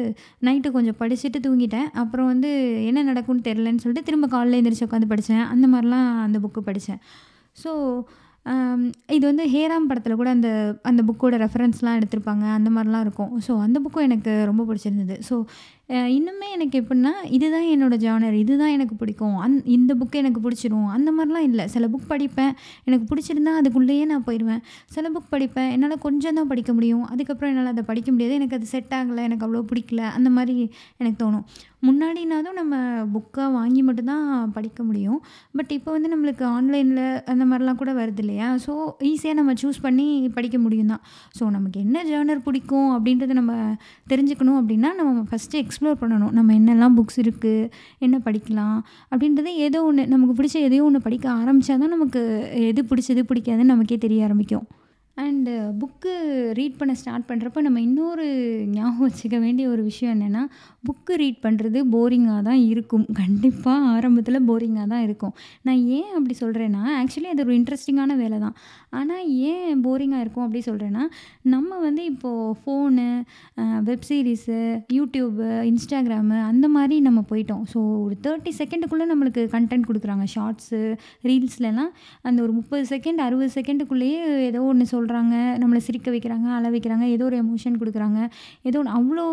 [0.48, 1.88] நைட்டு கொஞ்சம் படிச்சுட்டு தூங்கிட்டேன்.
[2.04, 2.50] அப்புறம் வந்து
[2.90, 7.00] என்ன நடக்கும்னு தெரிலன்னு சொல்லிட்டு திரும்ப காலையில் எழுந்திரிச்சு உட்காந்து படித்தேன் அந்த மாதிரிலாம் அந்த புக்கு படித்தேன்
[7.62, 7.70] ஸோ
[9.16, 10.48] இது வந்து ஹேராம் படத்தில் கூட அந்த
[10.82, 13.32] அந்த புக்கோட ரெஃபரன்ஸ்லாம் எடுத்திருப்பாங்க அந்த மாதிரிலாம் இருக்கும்.
[13.46, 15.16] ஸோ அந்த புக்கும் எனக்கு ரொம்ப பிடிச்சிருந்தது.
[15.28, 15.34] ஸோ
[15.92, 19.34] இன்னுமே எனக்கு எப்படின்னா இதுதான் என்னோடய ஜானர் இதுதான் எனக்கு பிடிக்கும்.
[19.38, 20.86] அந் இந்த புக்கு எனக்கு பிடிச்சிரும்.
[20.96, 21.64] அந்த மாதிரிலாம் இல்லை.
[21.66, 22.52] சில புக் படிப்பேன்.
[22.84, 24.62] எனக்கு பிடிச்சிருந்தா அதுக்குள்ளேயே நான் போயிடுவேன்
[24.94, 25.70] சில புக் படிப்பேன்.
[25.70, 27.04] என்னால் கொஞ்சம் தான் படிக்க முடியும்.
[27.04, 28.34] அதுக்கப்புறம் என்னால் அதை படிக்க முடியாது.
[28.34, 29.22] எனக்கு அது செட் ஆகலை.
[29.22, 30.00] எனக்கு அவ்வளோ பிடிக்கல.
[30.18, 30.56] அந்த மாதிரி
[30.98, 31.44] எனக்கு தோணும்.
[31.86, 32.74] முன்னாடினாலும் நம்ம
[33.14, 34.26] புக்காக வாங்கி மட்டும்தான்
[34.56, 35.20] படிக்க முடியும்.
[35.56, 38.48] பட் இப்போ வந்து நம்மளுக்கு ஆன்லைனில் அந்த மாதிரிலாம் கூட வருது இல்லையா?
[38.66, 38.72] ஸோ
[39.10, 41.02] ஈஸியாக நம்ம சூஸ் பண்ணி படிக்க முடியும் தான்.
[41.38, 43.54] ஸோ நமக்கு என்ன ஜேர்னர் பிடிக்கும் அப்படின்றத நம்ம
[44.08, 46.34] தெரிஞ்சுக்கணும் அப்படின்னா நம்ம ஃபஸ்ட்டு எக்ஸ்ப்ளோர் பண்ணணும்.
[46.38, 47.68] நம்ம என்னெல்லாம் புக்ஸ் இருக்குது
[48.04, 48.78] என்ன படிக்கலாம்
[49.12, 52.20] அப்படின்றது ஏதோ ஒன்று நமக்கு பிடிச்ச எதையோ ஒன்று படிக்க ஆரம்பித்தா தான் நமக்கு
[52.70, 54.66] எது பிடிச்சது பிடிக்காதுன்னு நமக்கே தெரிய ஆரம்பிக்கும்.
[55.16, 56.12] அண்டு புக்கு
[56.58, 58.26] ரீட் பண்ண ஸ்டார்ட் பண்ணுறப்ப நம்ம இன்னொரு
[58.76, 60.42] ஞாபகம் வச்சுக்க வேண்டிய ஒரு விஷயம் என்னென்னா
[60.86, 63.04] புக்கு ரீட் பண்ணுறது போரிங்காக தான் இருக்கும்.
[63.18, 65.34] கண்டிப்பாக ஆரம்பத்தில் போரிங்காக தான் இருக்கும்.
[65.66, 68.56] நான் ஏன் அப்படி சொல்கிறேன்னா ஆக்சுவலி அது ஒரு இன்ட்ரெஸ்டிங்கான வேலை தான்.
[69.00, 71.04] ஆனால் ஏன் போரிங்காக இருக்கும் அப்படி சொல்கிறேன்னா
[71.54, 73.06] நம்ம வந்து இப்போது phone
[73.90, 74.58] web series
[74.98, 77.62] YouTube Instagram அந்த மாதிரி நம்ம போயிட்டோம்.
[77.74, 80.26] ஸோ ஒரு தேர்ட்டி செகண்டுக்குள்ளே நம்மளுக்கு கண்டென்ட் கொடுக்குறாங்க.
[80.36, 80.82] ஷார்ட்ஸு
[81.30, 81.92] ரீல்ஸ்லலாம்
[82.26, 84.20] அந்த ஒரு முப்பது செகண்ட் அறுபது செகண்டுக்குள்ளேயே
[84.50, 88.18] ஏதோ ஒன்று சொல் சொல்கிறாங்க நம்மளை சிரிக்க வைக்கிறாங்க அழ வைக்கிறாங்க ஏதோ ஒரு எமோஷன் கொடுக்குறாங்க.
[88.68, 89.24] ஏதோ அவ்வளோ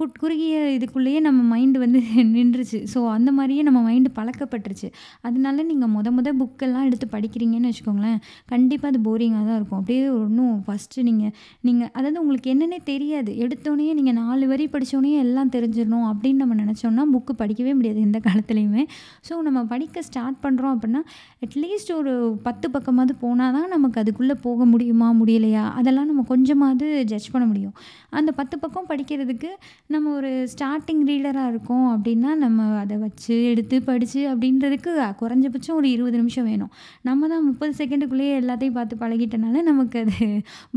[0.00, 1.98] குட் குறுகிய இதுக்குள்ளேயே நம்ம மைண்டு வந்து
[2.36, 2.78] நின்றுச்சு.
[2.92, 4.88] ஸோ அந்த மாதிரியே நம்ம மைண்டு பழக்கப்பட்டுருச்சு.
[5.26, 8.18] அதனால நீங்கள் முத முத புக்கெல்லாம் எடுத்து படிக்கிறீங்கன்னு வச்சுக்கோங்களேன்
[8.52, 9.80] கண்டிப்பாக அது போரிங்காக தான் இருக்கும்.
[9.80, 11.32] அப்படியே ஒன்றும் ஃபஸ்ட்டு நீங்கள்
[11.68, 13.30] நீங்கள் அதாவது உங்களுக்கு என்னன்னே தெரியாது.
[13.44, 18.84] எடுத்தோடனே நீங்கள் நாலு வரி படித்தோடனே எல்லாம் தெரிஞ்சிடணும் அப்படின்னு நம்ம நினச்சோன்னா புக்கு படிக்கவே முடியாது எந்த காலத்துலேயுமே.
[19.28, 21.02] ஸோ நம்ம படிக்க ஸ்டார்ட் பண்ணுறோம் அப்படின்னா
[21.46, 22.14] அட்லீஸ்ட் ஒரு
[22.48, 24.91] பத்து பக்கமாவது போனால் தான் நமக்கு அதுக்குள்ளே போக முடியும்.
[25.20, 25.64] முடியலையா?
[25.78, 27.74] அதெல்லாம் நம்ம கொஞ்சமாவது ஜட்ஜ் பண்ண முடியும்.
[28.18, 29.50] அந்த பத்து பக்கம் படிக்கிறதுக்கு
[29.94, 36.16] நம்ம ஒரு ஸ்டார்டிங் ரீடராக இருக்கோம் அப்படின்னா நம்ம அதை வச்சு எடுத்து படித்து அப்படின்றதுக்கு குறைஞ்சபட்சம் ஒரு இருபது
[36.22, 36.72] நிமிஷம் வேணும்.
[37.08, 40.28] நம்ம தான் முப்பது செகண்டுக்குள்ளேயே எல்லாத்தையும் பார்த்து பழகிட்டனால நமக்கு அது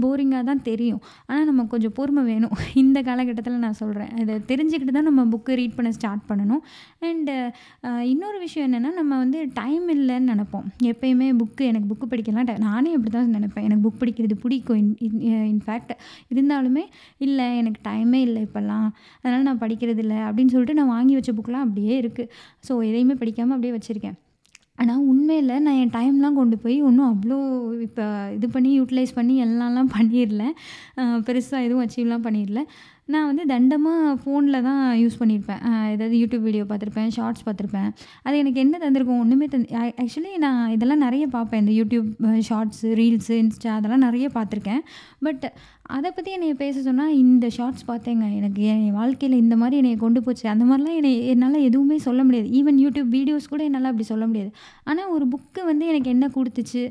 [0.03, 1.01] போரிங்காக தான் தெரியும்.
[1.29, 2.55] ஆனால் நம்ம கொஞ்சம் பொறுமை வேணும்.
[2.83, 6.63] இந்த காலகட்டத்தில் நான் சொல்கிறேன் அதை தெரிஞ்சுக்கிட்டு தான் நம்ம புக்கு ரீட் பண்ண ஸ்டார்ட் பண்ணணும்.
[7.09, 7.35] அண்டு
[8.13, 10.65] இன்னொரு விஷயம் என்னென்னா நம்ம வந்து டைம் இல்லைன்னு நினப்போம்.
[10.91, 12.51] எப்பயுமே புக்கு எனக்கு புக்கு படிக்கலாம்.
[12.67, 13.65] நானே அப்படி தான் நினைப்பேன்.
[13.67, 14.81] எனக்கு புக் படிக்கிறது பிடிக்கும்.
[15.07, 15.21] இன்
[15.53, 15.93] இன்ஃபேக்ட்
[16.33, 16.85] இருந்தாலுமே
[17.27, 18.89] இல்லை எனக்கு டைமே இல்லை இப்போல்லாம்.
[19.21, 22.31] அதனால் நான் படிக்கிறது இல்லை அப்படின்னு சொல்லிட்டு நான் வாங்கி வச்ச புக்கெலாம் அப்படியே இருக்குது
[22.67, 24.17] ஸோ எதையுமே படிக்காமல் அப்படியே வச்சுருக்கேன்.
[24.83, 27.37] ஆனால் உண்மையில் நான் என் டைம்லாம் கொண்டு போய் ஒன்றும் அவ்வளோ
[27.85, 28.05] இப்போ
[28.37, 30.43] இது பண்ணி யூட்டிலைஸ் பண்ணி எல்லாம்லாம் பண்ணிடல.
[31.27, 32.61] பெருசாக எதுவும் அச்சீவ்லாம் பண்ணிடல.
[33.13, 35.59] நான் வந்து தண்டமாக ஃபோனில் தான் யூஸ் பண்ணியிருப்பேன்
[35.91, 37.89] ஏதாவது யூடியூப் வீடியோ பார்த்துருப்பேன் ஷார்ட்ஸ் பார்த்துருப்பேன்.
[38.25, 41.61] அது எனக்கு என்ன தந்திருக்கும் ஒன்றுமே தந்து ஆக்சுவலி நான் இதெல்லாம் நிறைய பார்ப்பேன்.
[41.63, 42.09] இந்த யூடியூப்
[42.49, 44.81] ஷார்ட்ஸு ரீல்ஸு இன்ஸ்டா அதெல்லாம் நிறைய பார்த்துருக்கேன்.
[45.27, 45.45] பட்
[45.95, 48.25] அதை பற்றி என்னை பேச சொன்னால் இந்த ஷார்ட்ஸ் பார்த்தேங்க.
[48.39, 50.45] எனக்கு என் வாழ்க்கையில் இந்த மாதிரி என்னை கொண்டு போச்சு.
[50.53, 52.47] அந்த மாதிரிலாம் என்னை என்னால் எதுவுமே சொல்ல முடியாது.
[52.59, 54.51] ஈவன் யூடியூப் வீடியோஸ் கூட என்னால் அப்படி சொல்ல முடியாது.
[54.89, 56.83] ஆனால் ஒரு புக்கு வந்து எனக்கு என்ன கொடுத்துச்சு?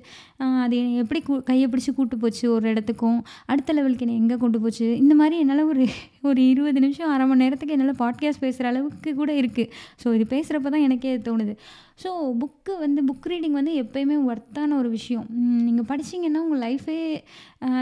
[0.64, 3.18] அது என்னை எப்படி கூ கையை பிடிச்சி கூட்டு போச்சு ஒரு இடத்துக்கும்?
[3.53, 4.88] அடுத்த லெவலுக்கு என்னை எங்கே கொண்டு போச்சு?
[5.03, 5.85] இந்த மாதிரி என்னால் ஒரு
[6.28, 9.70] ஒரு இருபது நிமிஷம் அரை மணி நேரத்துக்கு என்னால் பாட்காஸ்ட் பேசுகிற அளவுக்கு கூட இருக்குது
[10.02, 11.54] ஸோ இது பேசுகிறப்ப தான் எனக்கே தோணுது.
[12.02, 15.26] ஸோ புக்கு வந்து புக் ரீடிங் வந்து எப்போயுமே ஒர்த்தான ஒரு விஷயம்.
[15.66, 16.96] நீங்கள் படிச்சீங்கன்னா உங்கள் லைஃபே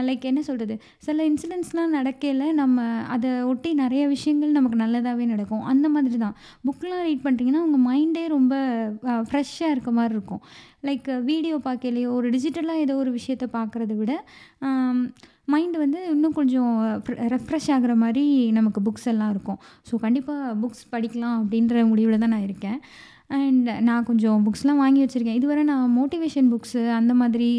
[0.08, 0.74] லைக் என்ன சொல்கிறது
[1.06, 5.64] சில இன்சிடென்ட்ஸ்லாம் நடக்கையில் நம்ம அதை ஒட்டி நிறைய விஷயங்கள் நமக்கு நல்லதாகவே நடக்கும்.
[5.72, 6.36] அந்த மாதிரி தான்.
[6.66, 8.54] புக்கெலாம் ரீட் பண்ணிட்டீங்கன்னா உங்கள் மைண்டே ரொம்ப
[9.30, 10.42] ஃப்ரெஷ்ஷாக இருக்க மாதிரி இருக்கும்.
[10.88, 14.12] லைக் வீடியோ பார்க்கலையோ ஒரு டிஜிட்டலாக ஏதோ ஒரு விஷயத்த பார்க்குறத விட
[15.52, 16.72] மைண்டு வந்து இன்னும் கொஞ்சம்
[17.34, 18.24] ரெஃப்ரெஷ் ஆகிற மாதிரி
[18.58, 19.58] நமக்கு புக்ஸ் எல்லாம் இருக்கும்.
[19.88, 22.78] ஸோ கண்டிப்பாக புக்ஸ் படிக்கலாம் அப்படின்ற முடிவில் தான் நான் இருக்கேன்.
[23.40, 25.38] அண்ட் நான் கொஞ்சம் புக்ஸ்லாம் வாங்கி வச்சுருக்கேன்.
[25.40, 27.50] இதுவரை நான் மோட்டிவேஷன் புக்ஸு அந்த மாதிரி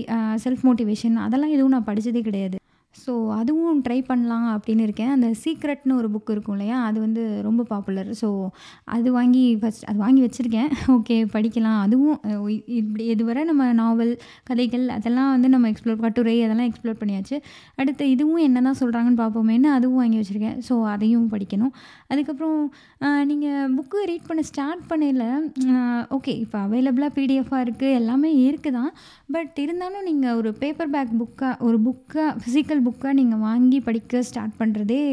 [0.43, 2.57] செல்ஃப் மோட்டிவேஷன் அதெல்லாம் எதுவும் நான் படித்ததே கிடையாது.
[2.95, 5.11] ஸோ அதுவும் ட்ரை பண்ணலாம் அப்படின்னு இருக்கேன்.
[5.15, 6.77] அந்த சீக்ரெட்னு ஒரு புக் இருக்கும் இல்லையா?
[6.87, 8.27] அது வந்து ரொம்ப பாப்புலர் ஸோ
[8.95, 10.69] அது வாங்கி ஃபஸ்ட் அது வாங்கி வச்சுருக்கேன்.
[10.95, 11.79] ஓகே படிக்கலாம்.
[11.85, 12.17] அதுவும்
[12.79, 14.13] இப்படி இதுவரை நம்ம நாவல்
[14.49, 17.37] கதைகள் அதெல்லாம் வந்து நம்ம எக்ஸ்ப்ளோர் கட்டுரை அதெல்லாம் எக்ஸ்ப்ளோர் பண்ணியாச்சு.
[17.81, 20.57] அடுத்து இதுவும் என்ன தான் சொல்கிறாங்கன்னு பார்ப்போமேன்னு அதுவும் வாங்கி வச்சுருக்கேன்.
[20.69, 21.73] ஸோ அதையும் படிக்கணும்.
[22.13, 22.59] அதுக்கப்புறம்
[23.31, 25.25] நீங்கள் புக்கு ரீட் பண்ண ஸ்டார்ட் பண்ணல
[26.17, 28.91] ஓகே இப்போ அவைலபிளாக பிடிஎஃபாக இருக்குது எல்லாமே இருக்குது தான்
[29.35, 34.59] பட் இருந்தாலும் நீங்கள் ஒரு பேப்பர் பேக் புக்காக ஒரு புக்காக ஃபிசிக்கல் புக்காக நீங்கள் வாங்கி படிக்க ஸ்டார்ட்
[34.59, 35.03] பண்ணுறதே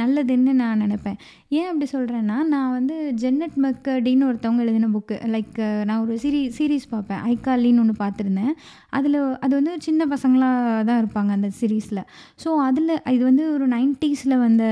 [0.00, 1.18] நல்லதுன்னு நான் நினைப்பேன்.
[1.58, 6.86] ஏன் அப்படி சொல்கிறேன்னா நான் வந்து ஜென்னட் மெக்கடின்னு ஒருத்தவங்க எழுதின புக்கு லைக் நான் ஒரு சீரி சீரீஸ்
[6.94, 7.20] பார்ப்பேன்.
[7.32, 8.52] ஐக்காலின்னு ஒன்று பார்த்துருந்தேன்.
[8.98, 12.02] அதில் அது வந்து சின்ன பசங்களாக தான் இருப்பாங்க அந்த சீரீஸில்
[12.44, 14.64] ஸோ அதில் இது வந்து ஒரு நைன்ட்டீஸில் வந்த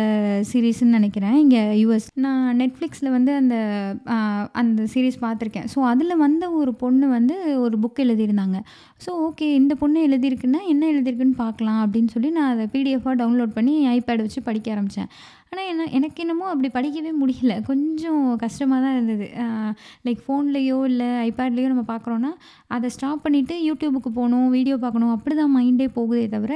[0.53, 1.37] சீரீஸ்ன்னு நினைக்கிறேன்.
[1.45, 3.57] இங்கே யூஎஸ் நான் நெட்ஃப்ளிக்ஸில் வந்து அந்த
[4.63, 5.69] அந்த சீரீஸ் பார்த்துருக்கேன்.
[5.75, 8.59] ஸோ அதில் வந்த ஒரு பொண்ணு வந்து ஒரு புக் எழுதியிருந்தாங்க.
[9.05, 13.75] ஸோ ஓகே இந்த பொண்ணு எழுதியிருக்குன்னா என்ன எழுதியிருக்குன்னு பார்க்கலாம் அப்படின்னு சொல்லி நான் அதை பிடிஎஃபாக டவுன்லோட் பண்ணி
[13.97, 15.11] ஐபேட் வச்சு படிக்க ஆரம்பித்தேன்
[15.55, 17.53] ஆனால் என்ன எனக்கு என்னமோ அப்படி படிக்கவே முடியல.
[17.69, 19.27] கொஞ்சம் கஷ்டமாக தான் இருந்தது.
[20.07, 22.31] லைக் ஃபோன்லேயோ இல்லை ஐபேட்லேயோ நம்ம பார்க்குறோன்னா
[22.75, 26.55] அதை ஸ்டாப் பண்ணிவிட்டு யூடியூபுக்கு போகணும் வீடியோ பார்க்கணும் அப்படி தான் மைண்டே போகுதே தவிர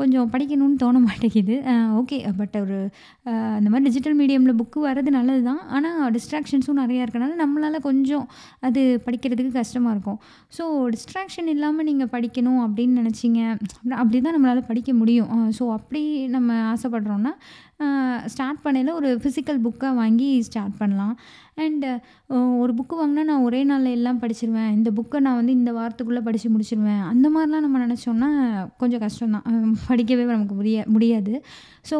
[0.00, 1.56] கொஞ்சம் படிக்கணும்னு தோண மாட்டேங்குது.
[2.00, 2.78] ஓகே பட் ஒரு
[3.56, 8.26] அந்த மாதிரி டிஜிட்டல் மீடியமில் புக்கு வர்றது நல்லது தான் ஆனால் டிஸ்ட்ராக்ஷன்ஸும் நிறையா இருக்கனால நம்மளால் கொஞ்சம்
[8.68, 10.20] அது படிக்கிறதுக்கு கஷ்டமாக இருக்கும்.
[10.58, 10.64] ஸோ
[10.96, 13.40] டிஸ்ட்ராக்ஷன் இல்லாமல் நீங்கள் படிக்கணும் அப்படின்னு நினச்சிங்க
[14.00, 15.32] அப்படி தான் நம்மளால் படிக்க முடியும்.
[15.58, 16.04] ஸோ அப்படி
[16.38, 17.34] நம்ம ஆசைப்படுறோன்னா
[18.34, 21.14] ஸ்டார்ட் பண்ணையில் ஒரு ஃபிசிக்கல் புக்காக வாங்கி ஸ்டார்ட் பண்ணலாம்.
[21.62, 21.88] அண்டு
[22.62, 24.70] ஒரு புக்கு வாங்கினா நான் ஒரே நாளில் எல்லாம் படிச்சிருவேன்.
[24.76, 27.02] இந்த புக்கை நான் வந்து இந்த வாரத்துக்குள்ளே படித்து முடிச்சிருவேன்.
[27.10, 28.30] அந்த மாதிரிலாம் நம்ம நினச்சோன்னா
[28.80, 29.46] கொஞ்சம் கஷ்டம்தான்.
[29.90, 31.34] படிக்கவே நமக்கு முடிய முடியாது.
[31.90, 31.96] ஸோ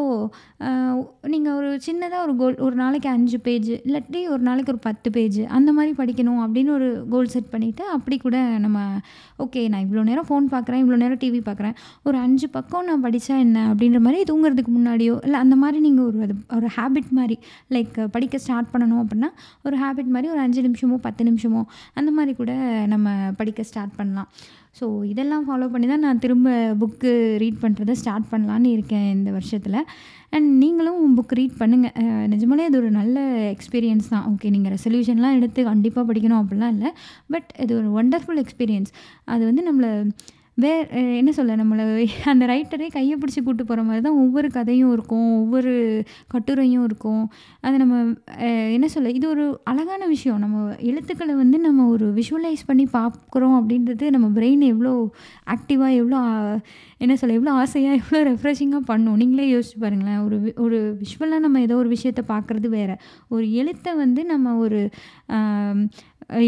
[1.33, 5.41] நீங்கள் ஒரு சின்னதாக ஒரு கோல் ஒரு நாளைக்கு அஞ்சு பேஜ் இல்லாட்டி ஒரு நாளைக்கு ஒரு பத்து பேஜ்
[5.59, 8.79] அந்த மாதிரி படிக்கணும் அப்படின்னு ஒரு கோல் செட் பண்ணிவிட்டு அப்படி கூட நம்ம
[9.45, 13.37] ஓகே நான் இவ்வளோ நேரம் ஃபோன் பார்க்குறேன் இவ்வளோ நேரம் டிவி பார்க்குறேன் ஒரு அஞ்சு பக்கம் நான் படித்தா
[13.47, 17.37] என்ன அப்படின்ற மாதிரி தூங்குறதுக்கு முன்னாடியோ இல்லை அந்த மாதிரி நீங்கள் ஒரு அது ஒரு ஹேபிட் மாதிரி
[17.75, 19.31] லைக் படிக்க ஸ்டார்ட் பண்ணணும் அப்படின்னா
[19.67, 21.63] ஒரு ஹேபிட் மாதிரி ஒரு அஞ்சு நிமிஷமோ பத்து நிமிஷமோ
[21.95, 22.53] அந்த மாதிரி கூட
[22.93, 23.09] நம்ம
[23.41, 24.29] படிக்க ஸ்டார்ட் பண்ணலாம்.
[24.79, 27.11] ஸோ இதெல்லாம் ஃபாலோ பண்ணி தான் நான் திரும்ப புக்கு
[27.43, 29.79] ரீட் பண்ணுறதை ஸ்டார்ட் பண்ணலான்னு இருக்கேன் இந்த வருஷத்தில்.
[30.37, 33.21] அண்ட் நீங்களும் புக் ரீட் பண்ணுங்கள் நிஜமாலே அது ஒரு நல்ல
[33.55, 34.25] எக்ஸ்பீரியன்ஸ் தான்.
[34.31, 36.91] ஓகே நீங்கள் ரெசல்யூஷன்லாம் எடுத்து கண்டிப்பாக படிக்கணும் அப்படிலாம் இல்லை.
[37.35, 38.93] பட் இது ஒரு ஒண்டர்ஃபுல் எக்ஸ்பீரியன்ஸ்
[39.35, 39.93] அது வந்து நம்மளை
[40.59, 40.71] வே
[41.21, 41.85] என்ன சொல்ல நம்மளை
[42.33, 45.73] அந்த ரைட்டரே கையை பிடிச்சி கூப்பிட்டு போகிற மாதிரி தான் ஒவ்வொரு கதையும் இருக்கும் ஒவ்வொரு
[46.35, 47.25] கட்டுரையும் இருக்கும்.
[47.61, 47.95] அது நம்ம
[48.77, 50.39] என்ன சொல்ல இது ஒரு அழகான விஷயம்.
[50.45, 50.59] நம்ம
[50.91, 54.95] எழுத்துக்களை வந்து நம்ம ஒரு விஷுவலைஸ் பண்ணி பார்க்குறோம் அப்படின்றது நம்ம பிரெயின் எவ்வளோ
[55.57, 56.21] ஆக்டிவாக எவ்வளோ
[56.99, 59.19] என்ன சொல்ல எவ்வளோ ஆசையாக எவ்வளோ ரெஃப்ரெஷிங்காக பண்ணும்.
[59.23, 60.21] நீங்களே யோசிச்சு பாருங்களேன்.
[60.27, 60.37] ஒரு
[60.67, 62.97] ஒரு விஷுவலாக நம்ம ஏதோ ஒரு விஷயத்தை பார்க்குறது வேறு.
[63.29, 64.81] ஒரு எழுத்தை வந்து நம்ம ஒரு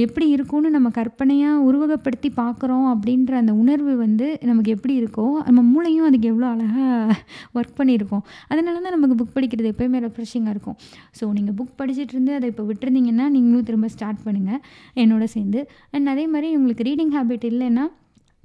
[0.04, 6.06] எப்படி இருக்கும்னு நம்ம கற்பனையாக உருவகப்படுத்தி பார்க்குறோம் அப்படின்ற அந்த உணர்வு வந்து நமக்கு எப்படி இருக்கோ நம்ம மூளையும்
[6.08, 7.16] அதுக்கு எவ்வளோ அழகாக
[7.58, 8.22] ஒர்க் பண்ணியிருக்கோம்.
[8.50, 10.76] அதனால தான் நமக்கு புக் படிக்கிறது எப்போயுமே ரெஃப்ரெஷிங்காக இருக்கும்.
[11.18, 14.60] ஸோ நீங்கள் புக் படிச்சுட்டு இருந்து அதை இப்போ விட்டுருந்தீங்கன்னா நீங்களும் திரும்ப ஸ்டார்ட் பண்ணுங்கள்
[15.04, 15.62] என்னோட சேர்ந்து.
[15.94, 17.86] அண்ட் அதே மாதிரி உங்களுக்கு ரீடிங் ஹேபிட் இல்லைன்னா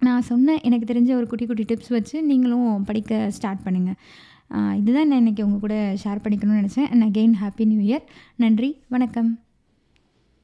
[0.08, 3.98] நான் சொன்ன எனக்கு தெரிஞ்ச ஒரு குட்டி குட்டி டிப்ஸ் வச்சு நீங்களும் படிக்க ஸ்டார்ட் பண்ணுங்கள்
[4.80, 6.90] இதுதான் நான் இன்றைக்கி உங்கள் கூட ஷேர் பண்ணிக்கணும்னு நினச்சேன்.
[6.92, 8.06] And again happy new year
[8.44, 8.72] நன்றி.
[8.96, 9.32] வணக்கம்.